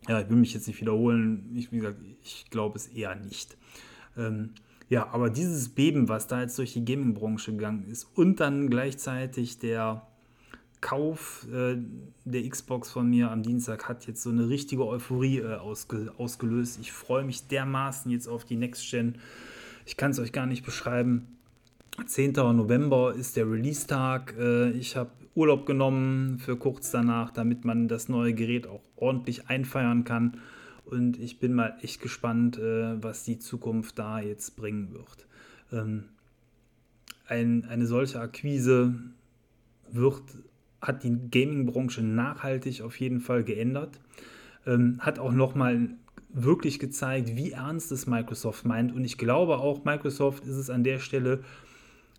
Ja, 0.07 0.21
ich 0.21 0.29
will 0.29 0.37
mich 0.37 0.53
jetzt 0.53 0.67
nicht 0.67 0.81
wiederholen. 0.81 1.51
Ich, 1.55 1.71
wie 1.71 1.77
gesagt, 1.77 1.97
ich 2.23 2.45
glaube 2.49 2.77
es 2.77 2.87
eher 2.87 3.15
nicht. 3.15 3.57
Ähm, 4.17 4.51
ja, 4.89 5.07
aber 5.13 5.29
dieses 5.29 5.69
Beben, 5.69 6.09
was 6.09 6.27
da 6.27 6.41
jetzt 6.41 6.57
durch 6.57 6.73
die 6.73 6.83
Gaming-Branche 6.83 7.53
gegangen 7.53 7.85
ist 7.89 8.07
und 8.15 8.39
dann 8.39 8.69
gleichzeitig 8.69 9.59
der 9.59 10.05
Kauf 10.81 11.47
äh, 11.53 11.77
der 12.25 12.49
Xbox 12.49 12.89
von 12.89 13.07
mir 13.07 13.29
am 13.29 13.43
Dienstag 13.43 13.87
hat 13.87 14.07
jetzt 14.07 14.23
so 14.23 14.31
eine 14.31 14.49
richtige 14.49 14.85
Euphorie 14.85 15.37
äh, 15.37 15.55
ausge 15.55 16.11
ausgelöst. 16.17 16.79
Ich 16.81 16.91
freue 16.91 17.23
mich 17.23 17.47
dermaßen 17.47 18.11
jetzt 18.11 18.27
auf 18.27 18.45
die 18.45 18.55
Next 18.55 18.89
Gen. 18.89 19.19
Ich 19.85 19.95
kann 19.95 20.11
es 20.11 20.19
euch 20.19 20.31
gar 20.31 20.47
nicht 20.47 20.65
beschreiben. 20.65 21.37
10. 22.05 22.33
November 22.33 23.13
ist 23.13 23.35
der 23.35 23.49
Release-Tag. 23.49 24.35
Äh, 24.37 24.71
ich 24.71 24.95
habe 24.95 25.11
Urlaub 25.33 25.65
genommen 25.65 26.39
für 26.39 26.57
kurz 26.57 26.91
danach, 26.91 27.31
damit 27.31 27.65
man 27.65 27.87
das 27.87 28.09
neue 28.09 28.33
Gerät 28.33 28.67
auch 28.67 28.81
ordentlich 28.95 29.47
einfeiern 29.47 30.03
kann. 30.03 30.37
Und 30.85 31.17
ich 31.19 31.39
bin 31.39 31.53
mal 31.53 31.77
echt 31.81 32.01
gespannt, 32.01 32.57
äh, 32.57 33.01
was 33.01 33.23
die 33.23 33.39
Zukunft 33.39 33.97
da 33.97 34.19
jetzt 34.19 34.57
bringen 34.57 34.93
wird. 34.93 35.27
Ähm, 35.71 36.05
ein, 37.27 37.65
eine 37.65 37.85
solche 37.85 38.19
Akquise 38.19 38.95
wird, 39.89 40.21
hat 40.81 41.03
die 41.03 41.17
Gaming-Branche 41.31 42.01
nachhaltig 42.01 42.81
auf 42.81 42.99
jeden 42.99 43.21
Fall 43.21 43.43
geändert. 43.43 44.01
Ähm, 44.65 44.97
hat 44.99 45.17
auch 45.17 45.31
nochmal 45.31 45.91
wirklich 46.33 46.79
gezeigt, 46.79 47.35
wie 47.35 47.51
ernst 47.51 47.91
es 47.91 48.07
Microsoft 48.07 48.65
meint. 48.65 48.93
Und 48.93 49.05
ich 49.05 49.17
glaube 49.17 49.57
auch, 49.57 49.85
Microsoft 49.85 50.45
ist 50.45 50.55
es 50.55 50.69
an 50.69 50.83
der 50.83 50.99
Stelle 50.99 51.43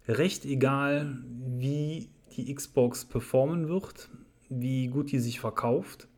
recht 0.09 0.45
egal, 0.45 1.19
wie 1.59 2.09
die 2.37 2.55
Xbox 2.55 3.05
performen 3.05 3.69
wird, 3.69 4.09
wie 4.49 4.89
gut 4.89 5.13
die 5.13 5.19
sich 5.19 5.41
verkauft. 5.41 6.09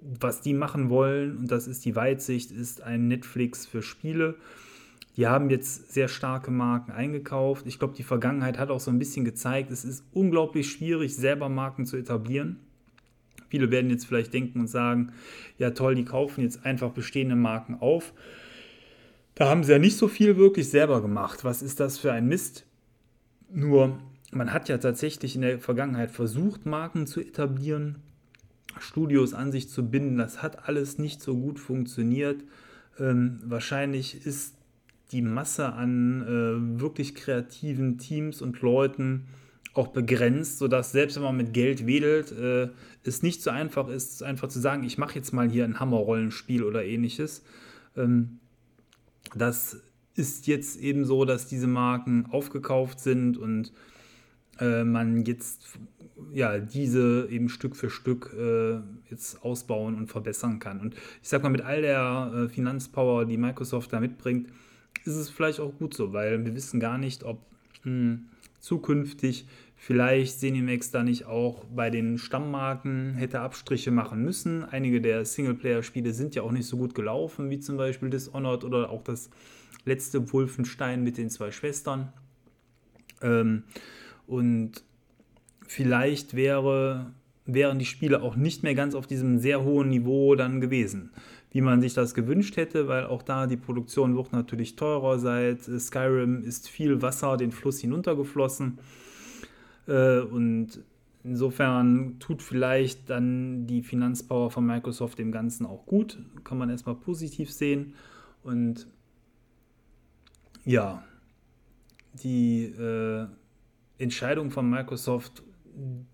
Was 0.00 0.40
die 0.40 0.54
machen 0.54 0.90
wollen, 0.90 1.36
und 1.38 1.50
das 1.50 1.66
ist 1.66 1.84
die 1.84 1.96
Weitsicht, 1.96 2.50
ist 2.50 2.82
ein 2.82 3.08
Netflix 3.08 3.66
für 3.66 3.82
Spiele. 3.82 4.36
Die 5.16 5.26
haben 5.26 5.48
jetzt 5.48 5.92
sehr 5.92 6.08
starke 6.08 6.50
Marken 6.50 6.90
eingekauft. 6.90 7.66
Ich 7.66 7.78
glaube, 7.78 7.94
die 7.94 8.02
Vergangenheit 8.02 8.58
hat 8.58 8.70
auch 8.70 8.80
so 8.80 8.90
ein 8.90 8.98
bisschen 8.98 9.24
gezeigt, 9.24 9.70
es 9.70 9.84
ist 9.84 10.04
unglaublich 10.12 10.70
schwierig, 10.70 11.14
selber 11.14 11.48
Marken 11.48 11.86
zu 11.86 11.96
etablieren. 11.96 12.58
Viele 13.48 13.70
werden 13.70 13.90
jetzt 13.90 14.06
vielleicht 14.06 14.34
denken 14.34 14.60
und 14.60 14.66
sagen, 14.66 15.12
ja 15.58 15.70
toll, 15.70 15.94
die 15.94 16.04
kaufen 16.04 16.42
jetzt 16.42 16.66
einfach 16.66 16.90
bestehende 16.90 17.36
Marken 17.36 17.76
auf. 17.76 18.12
Da 19.36 19.48
haben 19.48 19.64
sie 19.64 19.72
ja 19.72 19.78
nicht 19.78 19.96
so 19.96 20.08
viel 20.08 20.36
wirklich 20.36 20.68
selber 20.68 21.00
gemacht. 21.00 21.44
Was 21.44 21.62
ist 21.62 21.80
das 21.80 21.98
für 21.98 22.12
ein 22.12 22.26
Mist? 22.26 22.66
Nur, 23.50 23.98
man 24.34 24.52
hat 24.52 24.68
ja 24.68 24.78
tatsächlich 24.78 25.36
in 25.36 25.42
der 25.42 25.58
Vergangenheit 25.58 26.10
versucht, 26.10 26.66
Marken 26.66 27.06
zu 27.06 27.20
etablieren, 27.20 27.96
Studios 28.78 29.34
an 29.34 29.52
sich 29.52 29.68
zu 29.68 29.88
binden. 29.88 30.16
Das 30.18 30.42
hat 30.42 30.68
alles 30.68 30.98
nicht 30.98 31.22
so 31.22 31.36
gut 31.36 31.58
funktioniert. 31.58 32.42
Ähm, 32.98 33.40
wahrscheinlich 33.44 34.26
ist 34.26 34.56
die 35.12 35.22
Masse 35.22 35.72
an 35.72 36.22
äh, 36.22 36.80
wirklich 36.80 37.14
kreativen 37.14 37.98
Teams 37.98 38.42
und 38.42 38.60
Leuten 38.62 39.26
auch 39.74 39.88
begrenzt, 39.88 40.58
sodass 40.58 40.92
selbst 40.92 41.16
wenn 41.16 41.24
man 41.24 41.36
mit 41.36 41.52
Geld 41.52 41.86
wedelt, 41.86 42.32
äh, 42.32 42.68
es 43.02 43.22
nicht 43.22 43.42
so 43.42 43.50
einfach 43.50 43.88
ist, 43.88 44.22
einfach 44.22 44.48
zu 44.48 44.60
sagen, 44.60 44.84
ich 44.84 44.98
mache 44.98 45.16
jetzt 45.16 45.32
mal 45.32 45.50
hier 45.50 45.64
ein 45.64 45.80
Hammerrollenspiel 45.80 46.62
oder 46.62 46.84
ähnliches. 46.84 47.42
Ähm, 47.96 48.38
das 49.34 49.82
ist 50.14 50.46
jetzt 50.46 50.80
eben 50.80 51.04
so, 51.04 51.24
dass 51.24 51.48
diese 51.48 51.66
Marken 51.66 52.26
aufgekauft 52.30 53.00
sind 53.00 53.36
und 53.36 53.72
äh, 54.60 54.84
man 54.84 55.24
jetzt 55.24 55.78
ja 56.32 56.58
diese 56.58 57.28
eben 57.30 57.48
Stück 57.48 57.76
für 57.76 57.90
Stück 57.90 58.34
äh, 58.38 58.78
jetzt 59.10 59.42
ausbauen 59.42 59.94
und 59.94 60.08
verbessern 60.08 60.58
kann. 60.58 60.80
Und 60.80 60.94
ich 61.22 61.28
sag 61.28 61.42
mal, 61.42 61.48
mit 61.48 61.62
all 61.62 61.82
der 61.82 62.32
äh, 62.34 62.48
Finanzpower, 62.48 63.24
die 63.24 63.36
Microsoft 63.36 63.92
da 63.92 64.00
mitbringt, 64.00 64.48
ist 65.04 65.16
es 65.16 65.30
vielleicht 65.30 65.60
auch 65.60 65.76
gut 65.78 65.94
so, 65.94 66.12
weil 66.12 66.44
wir 66.44 66.54
wissen 66.54 66.80
gar 66.80 66.98
nicht, 66.98 67.24
ob 67.24 67.38
mh, 67.84 67.90
hm, 67.90 68.26
zukünftig 68.60 69.46
vielleicht 69.76 70.40
Cinemax 70.40 70.90
da 70.90 71.02
nicht 71.02 71.26
auch 71.26 71.64
bei 71.66 71.90
den 71.90 72.16
Stammmarken 72.16 73.14
hätte 73.14 73.40
Abstriche 73.40 73.90
machen 73.90 74.22
müssen. 74.22 74.64
Einige 74.64 75.02
der 75.02 75.26
Singleplayer-Spiele 75.26 76.14
sind 76.14 76.34
ja 76.34 76.42
auch 76.42 76.52
nicht 76.52 76.66
so 76.66 76.78
gut 76.78 76.94
gelaufen, 76.94 77.50
wie 77.50 77.60
zum 77.60 77.76
Beispiel 77.76 78.08
Dishonored 78.08 78.64
oder 78.64 78.88
auch 78.88 79.04
das 79.04 79.28
letzte 79.84 80.32
Wolfenstein 80.32 81.04
mit 81.04 81.18
den 81.18 81.28
zwei 81.28 81.50
Schwestern. 81.50 82.12
Ähm, 83.20 83.64
und 84.26 84.82
vielleicht 85.66 86.34
wäre, 86.34 87.12
wären 87.46 87.78
die 87.78 87.84
Spiele 87.84 88.22
auch 88.22 88.36
nicht 88.36 88.62
mehr 88.62 88.74
ganz 88.74 88.94
auf 88.94 89.06
diesem 89.06 89.38
sehr 89.38 89.64
hohen 89.64 89.90
Niveau 89.90 90.34
dann 90.34 90.60
gewesen, 90.60 91.10
wie 91.50 91.60
man 91.60 91.80
sich 91.80 91.94
das 91.94 92.14
gewünscht 92.14 92.56
hätte, 92.56 92.88
weil 92.88 93.06
auch 93.06 93.22
da 93.22 93.46
die 93.46 93.56
Produktion 93.56 94.16
wird 94.16 94.32
natürlich 94.32 94.76
teurer. 94.76 95.18
Seit 95.18 95.62
Skyrim 95.62 96.42
ist 96.42 96.68
viel 96.68 97.02
Wasser 97.02 97.36
den 97.36 97.52
Fluss 97.52 97.80
hinuntergeflossen. 97.80 98.78
Äh, 99.86 100.20
und 100.20 100.80
insofern 101.22 102.18
tut 102.18 102.42
vielleicht 102.42 103.10
dann 103.10 103.66
die 103.66 103.82
Finanzpower 103.82 104.50
von 104.50 104.66
Microsoft 104.66 105.18
dem 105.18 105.32
Ganzen 105.32 105.66
auch 105.66 105.86
gut. 105.86 106.18
Kann 106.44 106.58
man 106.58 106.70
erstmal 106.70 106.96
positiv 106.96 107.52
sehen. 107.52 107.94
Und 108.42 108.86
ja, 110.64 111.02
die 112.22 112.64
äh, 112.64 113.26
Entscheidung 113.98 114.50
von 114.50 114.68
Microsoft, 114.68 115.42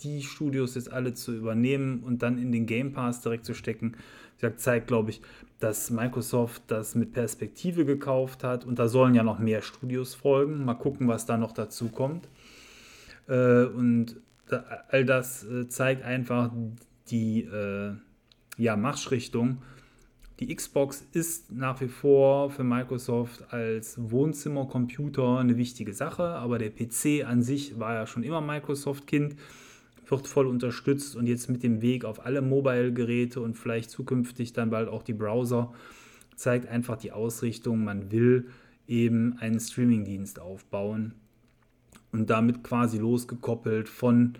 die 0.03 0.23
Studios 0.23 0.75
jetzt 0.75 0.93
alle 0.93 1.15
zu 1.15 1.35
übernehmen 1.35 2.03
und 2.03 2.23
dann 2.23 2.39
in 2.39 2.53
den 2.53 2.67
Game 2.67 2.93
Pass 2.93 3.21
direkt 3.21 3.45
zu 3.45 3.55
stecken, 3.55 3.97
zeigt, 4.57 4.87
glaube 4.87 5.11
ich, 5.11 5.21
dass 5.59 5.91
Microsoft 5.91 6.63
das 6.69 6.95
mit 6.95 7.13
Perspektive 7.13 7.85
gekauft 7.85 8.43
hat 8.43 8.65
und 8.65 8.79
da 8.79 8.89
sollen 8.89 9.15
ja 9.15 9.23
noch 9.23 9.39
mehr 9.39 9.61
Studios 9.61 10.15
folgen. 10.15 10.65
Mal 10.65 10.75
gucken, 10.75 11.09
was 11.09 11.27
da 11.27 11.37
noch 11.37 11.53
dazu 11.53 11.89
kommt. 11.89 12.29
Äh, 13.29 13.65
und 13.65 14.17
all 14.89 15.05
das 15.05 15.45
äh, 15.45 15.69
zeigt 15.69 16.03
einfach 16.03 16.51
die 17.11 17.43
äh, 17.43 17.93
ja, 18.57 18.77
Marschrichtung 18.77 19.63
die 20.41 20.55
Xbox 20.55 21.05
ist 21.13 21.53
nach 21.53 21.81
wie 21.83 21.89
vor 21.89 22.51
für 22.51 22.65
Microsoft 22.65 23.53
als 23.53 23.97
Wohnzimmercomputer 23.99 25.39
eine 25.39 25.59
wichtige 25.59 25.93
Sache, 25.93 26.25
aber 26.25 26.59
der 26.59 26.71
PC 26.71 27.27
an 27.27 27.43
sich 27.43 27.79
war 27.79 27.95
ja 27.95 28.07
schon 28.07 28.23
immer 28.23 28.41
Microsoft-Kind, 28.41 29.37
wird 30.09 30.27
voll 30.27 30.47
unterstützt 30.47 31.15
und 31.15 31.27
jetzt 31.27 31.51
mit 31.51 31.63
dem 31.63 31.83
Weg 31.83 32.07
auf 32.07 32.25
alle 32.25 32.41
Mobile-Geräte 32.41 33.41
und 33.41 33.55
vielleicht 33.55 33.91
zukünftig 33.91 34.55
dann 34.55 34.71
bald 34.71 34.89
auch 34.89 35.03
die 35.03 35.13
Browser 35.13 35.73
zeigt 36.37 36.69
einfach 36.69 36.97
die 36.97 37.13
Ausrichtung, 37.13 37.85
man 37.85 38.11
will 38.11 38.49
eben 38.89 39.37
einen 39.41 39.61
Streaming-Dienst 39.61 40.41
aufbauen 40.41 41.13
und 42.13 42.31
damit 42.31 42.65
quasi 42.65 42.97
losgekoppelt 42.97 43.91
von 43.91 44.33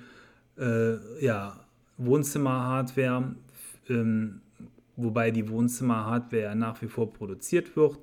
äh, 0.59 0.97
ja, 1.23 1.61
Wohnzimmer-Hardware. 1.99 3.35
Ähm, 3.91 4.41
wobei 5.03 5.31
die 5.31 5.49
Wohnzimmer-Hardware 5.49 6.55
nach 6.57 6.81
wie 6.83 6.89
vor 6.89 7.13
produziert 7.13 7.77
wird. 7.77 7.99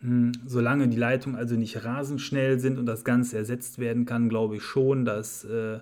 Hm, 0.00 0.32
solange 0.46 0.88
die 0.88 0.96
Leitungen 0.96 1.36
also 1.36 1.56
nicht 1.56 1.84
rasend 1.84 2.20
schnell 2.20 2.58
sind 2.58 2.78
und 2.78 2.86
das 2.86 3.04
Ganze 3.04 3.36
ersetzt 3.36 3.78
werden 3.78 4.06
kann, 4.06 4.28
glaube 4.28 4.56
ich 4.56 4.62
schon, 4.62 5.04
dass 5.04 5.44
äh, 5.44 5.80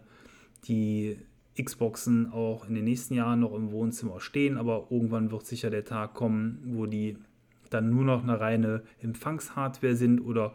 die 0.64 1.18
Xboxen 1.62 2.32
auch 2.32 2.68
in 2.68 2.74
den 2.74 2.84
nächsten 2.84 3.14
Jahren 3.14 3.40
noch 3.40 3.54
im 3.54 3.70
Wohnzimmer 3.72 4.20
stehen, 4.20 4.56
aber 4.56 4.88
irgendwann 4.90 5.30
wird 5.30 5.46
sicher 5.46 5.70
der 5.70 5.84
Tag 5.84 6.14
kommen, 6.14 6.60
wo 6.64 6.86
die 6.86 7.16
dann 7.70 7.90
nur 7.90 8.04
noch 8.04 8.22
eine 8.22 8.40
reine 8.40 8.82
Empfangshardware 9.02 9.94
sind 9.94 10.20
oder 10.20 10.52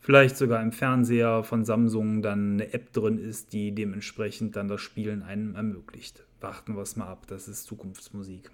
vielleicht 0.00 0.36
sogar 0.36 0.62
im 0.62 0.72
Fernseher 0.72 1.42
von 1.44 1.64
Samsung 1.64 2.22
dann 2.22 2.54
eine 2.54 2.72
App 2.72 2.92
drin 2.92 3.18
ist, 3.18 3.52
die 3.52 3.72
dementsprechend 3.72 4.56
dann 4.56 4.68
das 4.68 4.80
Spielen 4.80 5.22
einem 5.22 5.54
ermöglicht. 5.54 6.24
Warten 6.40 6.74
wir 6.74 6.82
es 6.82 6.96
mal 6.96 7.08
ab, 7.08 7.26
das 7.26 7.48
ist 7.48 7.64
Zukunftsmusik. 7.64 8.50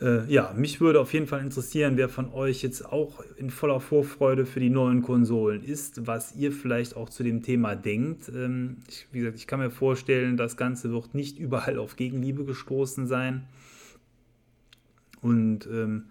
Äh, 0.00 0.30
ja, 0.32 0.52
mich 0.56 0.80
würde 0.80 1.00
auf 1.00 1.12
jeden 1.12 1.26
Fall 1.26 1.40
interessieren, 1.40 1.96
wer 1.96 2.08
von 2.08 2.32
euch 2.32 2.62
jetzt 2.62 2.84
auch 2.84 3.22
in 3.36 3.50
voller 3.50 3.80
Vorfreude 3.80 4.44
für 4.44 4.60
die 4.60 4.70
neuen 4.70 5.02
Konsolen 5.02 5.62
ist, 5.62 6.06
was 6.06 6.34
ihr 6.34 6.52
vielleicht 6.52 6.96
auch 6.96 7.08
zu 7.08 7.22
dem 7.22 7.42
Thema 7.42 7.76
denkt. 7.76 8.28
Ähm, 8.28 8.78
ich, 8.88 9.06
wie 9.12 9.20
gesagt, 9.20 9.36
ich 9.36 9.46
kann 9.46 9.60
mir 9.60 9.70
vorstellen, 9.70 10.36
das 10.36 10.56
Ganze 10.56 10.92
wird 10.92 11.14
nicht 11.14 11.38
überall 11.38 11.78
auf 11.78 11.96
Gegenliebe 11.96 12.44
gestoßen 12.44 13.06
sein. 13.06 13.44
Und 15.20 15.66
ähm, 15.66 16.06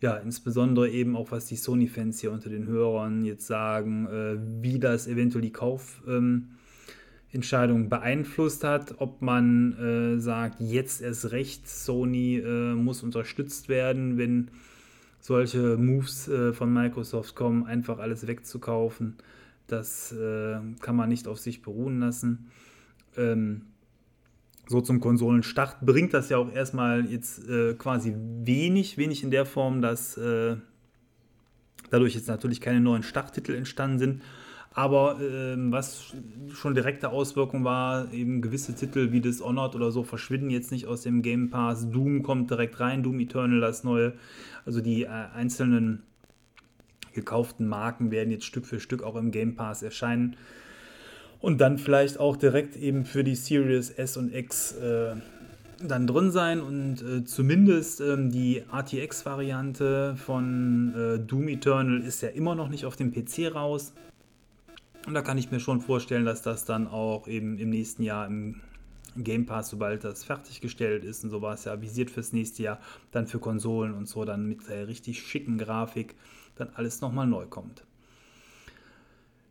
ja, 0.00 0.16
insbesondere 0.16 0.90
eben 0.90 1.16
auch, 1.16 1.30
was 1.30 1.46
die 1.46 1.56
Sony-Fans 1.56 2.20
hier 2.20 2.32
unter 2.32 2.50
den 2.50 2.66
Hörern 2.66 3.24
jetzt 3.24 3.46
sagen, 3.46 4.06
äh, 4.06 4.36
wie 4.62 4.78
das 4.78 5.06
eventuell 5.06 5.42
die 5.42 5.52
Kauf. 5.52 6.02
Ähm, 6.06 6.50
Entscheidung 7.32 7.88
beeinflusst 7.88 8.62
hat, 8.62 8.96
ob 8.98 9.22
man 9.22 9.72
äh, 10.16 10.20
sagt, 10.20 10.60
jetzt 10.60 11.00
erst 11.00 11.32
recht, 11.32 11.66
Sony 11.66 12.36
äh, 12.38 12.74
muss 12.74 13.02
unterstützt 13.02 13.68
werden, 13.68 14.18
wenn 14.18 14.50
solche 15.20 15.76
Moves 15.78 16.28
äh, 16.28 16.52
von 16.52 16.72
Microsoft 16.72 17.34
kommen, 17.34 17.64
einfach 17.64 17.98
alles 17.98 18.26
wegzukaufen. 18.26 19.16
Das 19.66 20.12
äh, 20.12 20.58
kann 20.80 20.96
man 20.96 21.08
nicht 21.08 21.26
auf 21.26 21.38
sich 21.38 21.62
beruhen 21.62 22.00
lassen. 22.00 22.50
ähm, 23.16 23.62
so 24.68 24.80
zum 24.80 25.00
Konsolenstart 25.00 25.80
bringt 25.80 26.14
das 26.14 26.28
ja 26.28 26.38
auch 26.38 26.52
erstmal 26.52 27.04
jetzt 27.06 27.48
äh, 27.48 27.74
quasi 27.74 28.14
wenig, 28.16 28.96
wenig 28.96 29.22
in 29.22 29.30
der 29.30 29.44
Form, 29.44 29.82
dass 29.82 30.16
äh, 30.16 30.56
dadurch 31.90 32.14
jetzt 32.14 32.28
natürlich 32.28 32.60
keine 32.60 32.80
neuen 32.80 33.02
Starttitel 33.02 33.54
entstanden 33.54 33.98
sind. 33.98 34.22
Aber 34.74 35.20
äh, 35.20 35.54
was 35.70 36.14
schon 36.54 36.74
direkte 36.74 37.10
Auswirkung 37.10 37.64
war, 37.64 38.12
eben 38.12 38.40
gewisse 38.40 38.74
Titel 38.74 39.12
wie 39.12 39.20
Dishonored 39.20 39.74
oder 39.74 39.90
so 39.90 40.02
verschwinden 40.02 40.50
jetzt 40.50 40.72
nicht 40.72 40.86
aus 40.86 41.02
dem 41.02 41.22
Game 41.22 41.50
Pass. 41.50 41.90
Doom 41.90 42.22
kommt 42.22 42.50
direkt 42.50 42.80
rein, 42.80 43.02
Doom 43.02 43.20
Eternal 43.20 43.60
das 43.60 43.84
neue. 43.84 44.14
Also 44.64 44.80
die 44.80 45.04
äh, 45.04 45.08
einzelnen 45.08 46.02
gekauften 47.12 47.68
Marken 47.68 48.10
werden 48.10 48.30
jetzt 48.30 48.46
Stück 48.46 48.66
für 48.66 48.80
Stück 48.80 49.02
auch 49.02 49.16
im 49.16 49.30
Game 49.30 49.56
Pass 49.56 49.82
erscheinen. 49.82 50.36
Und 51.40 51.60
dann 51.60 51.76
vielleicht 51.76 52.18
auch 52.18 52.36
direkt 52.36 52.76
eben 52.76 53.04
für 53.04 53.24
die 53.24 53.34
Series 53.34 53.90
S 53.90 54.16
und 54.16 54.32
X 54.34 54.72
äh, 54.72 55.16
dann 55.86 56.06
drin 56.06 56.30
sein 56.30 56.60
und 56.60 57.02
äh, 57.02 57.24
zumindest 57.24 58.00
ähm, 58.00 58.30
die 58.30 58.62
RTX-Variante 58.72 60.14
von 60.16 60.94
äh, 60.94 61.18
Doom 61.18 61.48
Eternal 61.48 62.00
ist 62.00 62.22
ja 62.22 62.28
immer 62.28 62.54
noch 62.54 62.68
nicht 62.68 62.86
auf 62.86 62.96
dem 62.96 63.12
PC 63.12 63.54
raus. 63.54 63.92
Und 65.06 65.14
da 65.14 65.22
kann 65.22 65.38
ich 65.38 65.50
mir 65.50 65.60
schon 65.60 65.80
vorstellen, 65.80 66.24
dass 66.24 66.42
das 66.42 66.64
dann 66.64 66.86
auch 66.86 67.26
eben 67.26 67.58
im 67.58 67.70
nächsten 67.70 68.02
Jahr 68.02 68.26
im 68.26 68.60
Game 69.16 69.46
Pass, 69.46 69.70
sobald 69.70 70.04
das 70.04 70.24
fertiggestellt 70.24 71.04
ist, 71.04 71.24
und 71.24 71.30
so 71.30 71.42
war 71.42 71.54
es 71.54 71.64
ja 71.64 71.72
avisiert 71.72 72.10
fürs 72.10 72.32
nächste 72.32 72.62
Jahr, 72.62 72.80
dann 73.10 73.26
für 73.26 73.38
Konsolen 73.38 73.94
und 73.94 74.06
so, 74.06 74.24
dann 74.24 74.46
mit 74.46 74.68
der 74.68 74.88
richtig 74.88 75.22
schicken 75.22 75.58
Grafik, 75.58 76.14
dann 76.56 76.70
alles 76.74 77.00
nochmal 77.00 77.26
neu 77.26 77.46
kommt. 77.46 77.84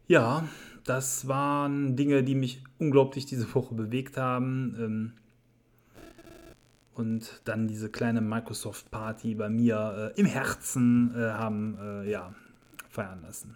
Ja, 0.08 0.48
das 0.84 1.28
waren 1.28 1.96
Dinge, 1.96 2.24
die 2.24 2.36
mich 2.36 2.64
unglaublich 2.80 3.26
diese 3.26 3.54
Woche 3.54 3.76
bewegt 3.76 4.18
haben. 4.18 4.76
Ähm, 4.80 5.12
und 6.94 7.42
dann 7.46 7.68
diese 7.68 7.90
kleine 7.90 8.22
Microsoft-Party 8.22 9.36
bei 9.36 9.50
mir 9.50 10.14
äh, 10.16 10.20
im 10.20 10.26
Herzen 10.26 11.14
äh, 11.16 11.32
haben 11.32 11.78
äh, 11.80 12.12
ja, 12.12 12.36
feiern 12.90 13.22
lassen. 13.22 13.56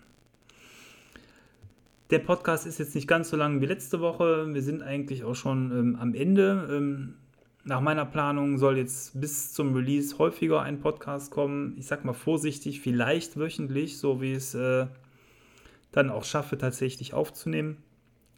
Der 2.11 2.19
Podcast 2.19 2.67
ist 2.67 2.77
jetzt 2.77 2.93
nicht 2.93 3.07
ganz 3.07 3.29
so 3.29 3.37
lang 3.37 3.61
wie 3.61 3.65
letzte 3.65 3.99
Woche. 3.99 4.53
Wir 4.53 4.61
sind 4.61 4.83
eigentlich 4.83 5.23
auch 5.23 5.33
schon 5.33 5.71
ähm, 5.71 5.95
am 5.99 6.13
Ende. 6.13 6.69
Ähm, 6.71 7.15
nach 7.63 7.81
meiner 7.81 8.05
Planung 8.05 8.59
soll 8.59 8.77
jetzt 8.77 9.19
bis 9.19 9.53
zum 9.53 9.73
Release 9.73 10.19
häufiger 10.19 10.61
ein 10.61 10.81
Podcast 10.81 11.31
kommen. 11.31 11.73
Ich 11.79 11.87
sag 11.87 12.05
mal 12.05 12.13
vorsichtig, 12.13 12.79
vielleicht 12.79 13.39
wöchentlich, 13.39 13.97
so 13.97 14.21
wie 14.21 14.33
es 14.33 14.53
äh, 14.53 14.85
dann 15.91 16.11
auch 16.11 16.25
schaffe, 16.25 16.59
tatsächlich 16.59 17.15
aufzunehmen. 17.15 17.77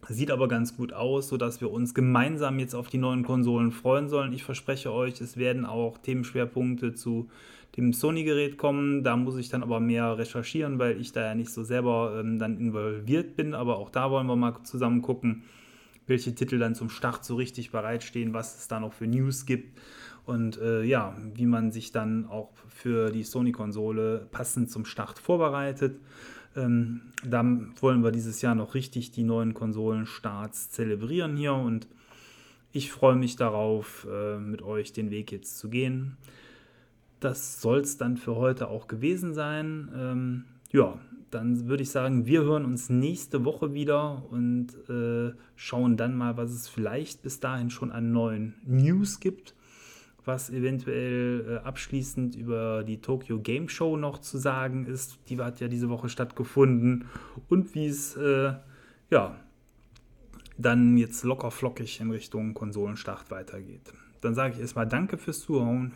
Sieht 0.08 0.32
aber 0.32 0.48
ganz 0.48 0.78
gut 0.78 0.94
aus, 0.94 1.28
sodass 1.28 1.60
wir 1.60 1.70
uns 1.70 1.94
gemeinsam 1.94 2.60
jetzt 2.60 2.74
auf 2.74 2.88
die 2.88 3.00
neuen 3.00 3.24
Konsolen 3.24 3.74
freuen 3.74 4.08
sollen. 4.08 4.32
Ich 4.32 4.46
verspreche 4.46 4.94
euch, 4.94 5.20
es 5.20 5.36
werden 5.36 5.66
auch 5.66 5.98
Themenschwerpunkte 5.98 6.94
zu 6.94 7.28
dem 7.76 7.94
Sony-Gerät 7.94 8.58
kommen. 8.58 9.04
Da 9.04 9.16
muss 9.16 9.38
ich 9.38 9.50
dann 9.50 9.64
aber 9.64 9.80
mehr 9.80 10.18
recherchieren, 10.18 10.80
weil 10.80 11.00
ich 11.00 11.12
da 11.12 11.22
ja 11.22 11.36
nicht 11.36 11.52
so 11.52 11.64
selber 11.64 12.20
ähm, 12.20 12.40
dann 12.40 12.60
involviert 12.60 13.36
bin. 13.36 13.54
Aber 13.54 13.78
auch 13.78 13.90
da 13.90 14.10
wollen 14.10 14.28
wir 14.28 14.36
mal 14.36 14.64
zusammen 14.64 15.02
gucken, 15.02 15.44
welche 16.08 16.34
Titel 16.34 16.58
dann 16.58 16.76
zum 16.76 16.90
Start 16.90 17.26
so 17.26 17.36
richtig 17.36 17.72
bereitstehen, 17.72 18.34
was 18.34 18.58
es 18.58 18.68
da 18.68 18.80
noch 18.80 18.94
für 18.94 19.08
News 19.08 19.46
gibt 19.46 19.78
und 20.26 20.60
äh, 20.60 20.84
ja, 20.84 21.16
wie 21.36 21.46
man 21.46 21.72
sich 21.72 21.92
dann 21.92 22.26
auch 22.26 22.52
für 22.68 23.12
die 23.12 23.24
Sony-Konsole 23.24 24.28
passend 24.32 24.70
zum 24.70 24.86
Start 24.86 25.20
vorbereitet. 25.20 26.00
Ähm, 26.56 27.02
da 27.24 27.44
wollen 27.80 28.04
wir 28.04 28.12
dieses 28.12 28.42
Jahr 28.42 28.56
noch 28.56 28.74
richtig 28.74 29.12
die 29.12 29.24
neuen 29.24 29.54
Konsolenstarts 29.54 30.70
zelebrieren 30.70 31.38
hier 31.38 31.54
und 31.54 31.88
ich 32.74 32.92
freue 32.92 33.16
mich 33.16 33.38
darauf, 33.38 34.06
äh, 34.12 34.38
mit 34.38 34.62
euch 34.62 34.92
den 34.92 35.12
Weg 35.12 35.32
jetzt 35.32 35.58
zu 35.58 35.70
gehen 35.70 36.18
das 37.20 37.62
soll 37.62 37.80
es 37.80 37.98
dann 37.98 38.18
für 38.18 38.36
heute 38.36 38.68
auch 38.70 38.88
gewesen 38.88 39.34
sein. 39.34 39.90
Ähm, 39.96 40.46
ja, 40.72 41.00
dann 41.32 41.68
würde 41.68 41.84
ich 41.84 41.90
sagen, 41.90 42.26
wir 42.26 42.44
hören 42.44 42.66
uns 42.66 42.90
nächste 42.90 43.44
Woche 43.44 43.74
wieder 43.74 44.24
und 44.30 44.70
äh, 44.90 45.34
schauen 45.56 45.98
dann 45.98 46.16
mal, 46.16 46.38
was 46.38 46.52
es 46.52 46.68
vielleicht 46.70 47.22
bis 47.22 47.40
dahin 47.40 47.70
schon 47.70 47.92
an 47.92 48.12
neuen 48.12 48.56
News 48.66 49.20
gibt, 49.20 49.54
was 50.24 50.50
eventuell 50.50 51.46
äh, 51.48 51.68
abschließend 51.68 52.36
über 52.36 52.84
die 52.84 53.02
Tokyo 53.02 53.40
Game 53.40 53.68
Show 53.68 53.98
noch 53.98 54.20
zu 54.20 54.38
sagen 54.38 54.86
ist. 54.86 55.20
Die 55.30 55.38
hat 55.38 55.60
ja 55.60 55.68
diese 55.68 55.90
Woche 55.90 56.10
stattgefunden 56.10 57.06
und 57.50 57.76
wie 57.76 57.88
es 57.88 58.16
äh, 58.16 58.54
ja 59.10 59.36
dann 60.58 60.98
jetzt 60.98 61.24
locker 61.24 61.52
flockig 61.52 62.00
in 62.00 62.12
Richtung 62.12 62.54
Konsolenstart 62.54 63.30
weitergeht. 63.30 63.94
Dann 64.22 64.34
sage 64.34 64.56
ich 64.56 64.62
erstmal 64.62 64.88
Danke 64.88 65.18
fürs 65.18 65.42
Zuhören. 65.42 65.92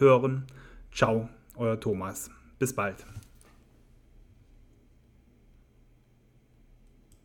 Ciao, 0.92 1.30
euer 1.58 1.80
Thomas. 1.80 2.30
Bis 2.60 2.74
bald. 2.74 3.06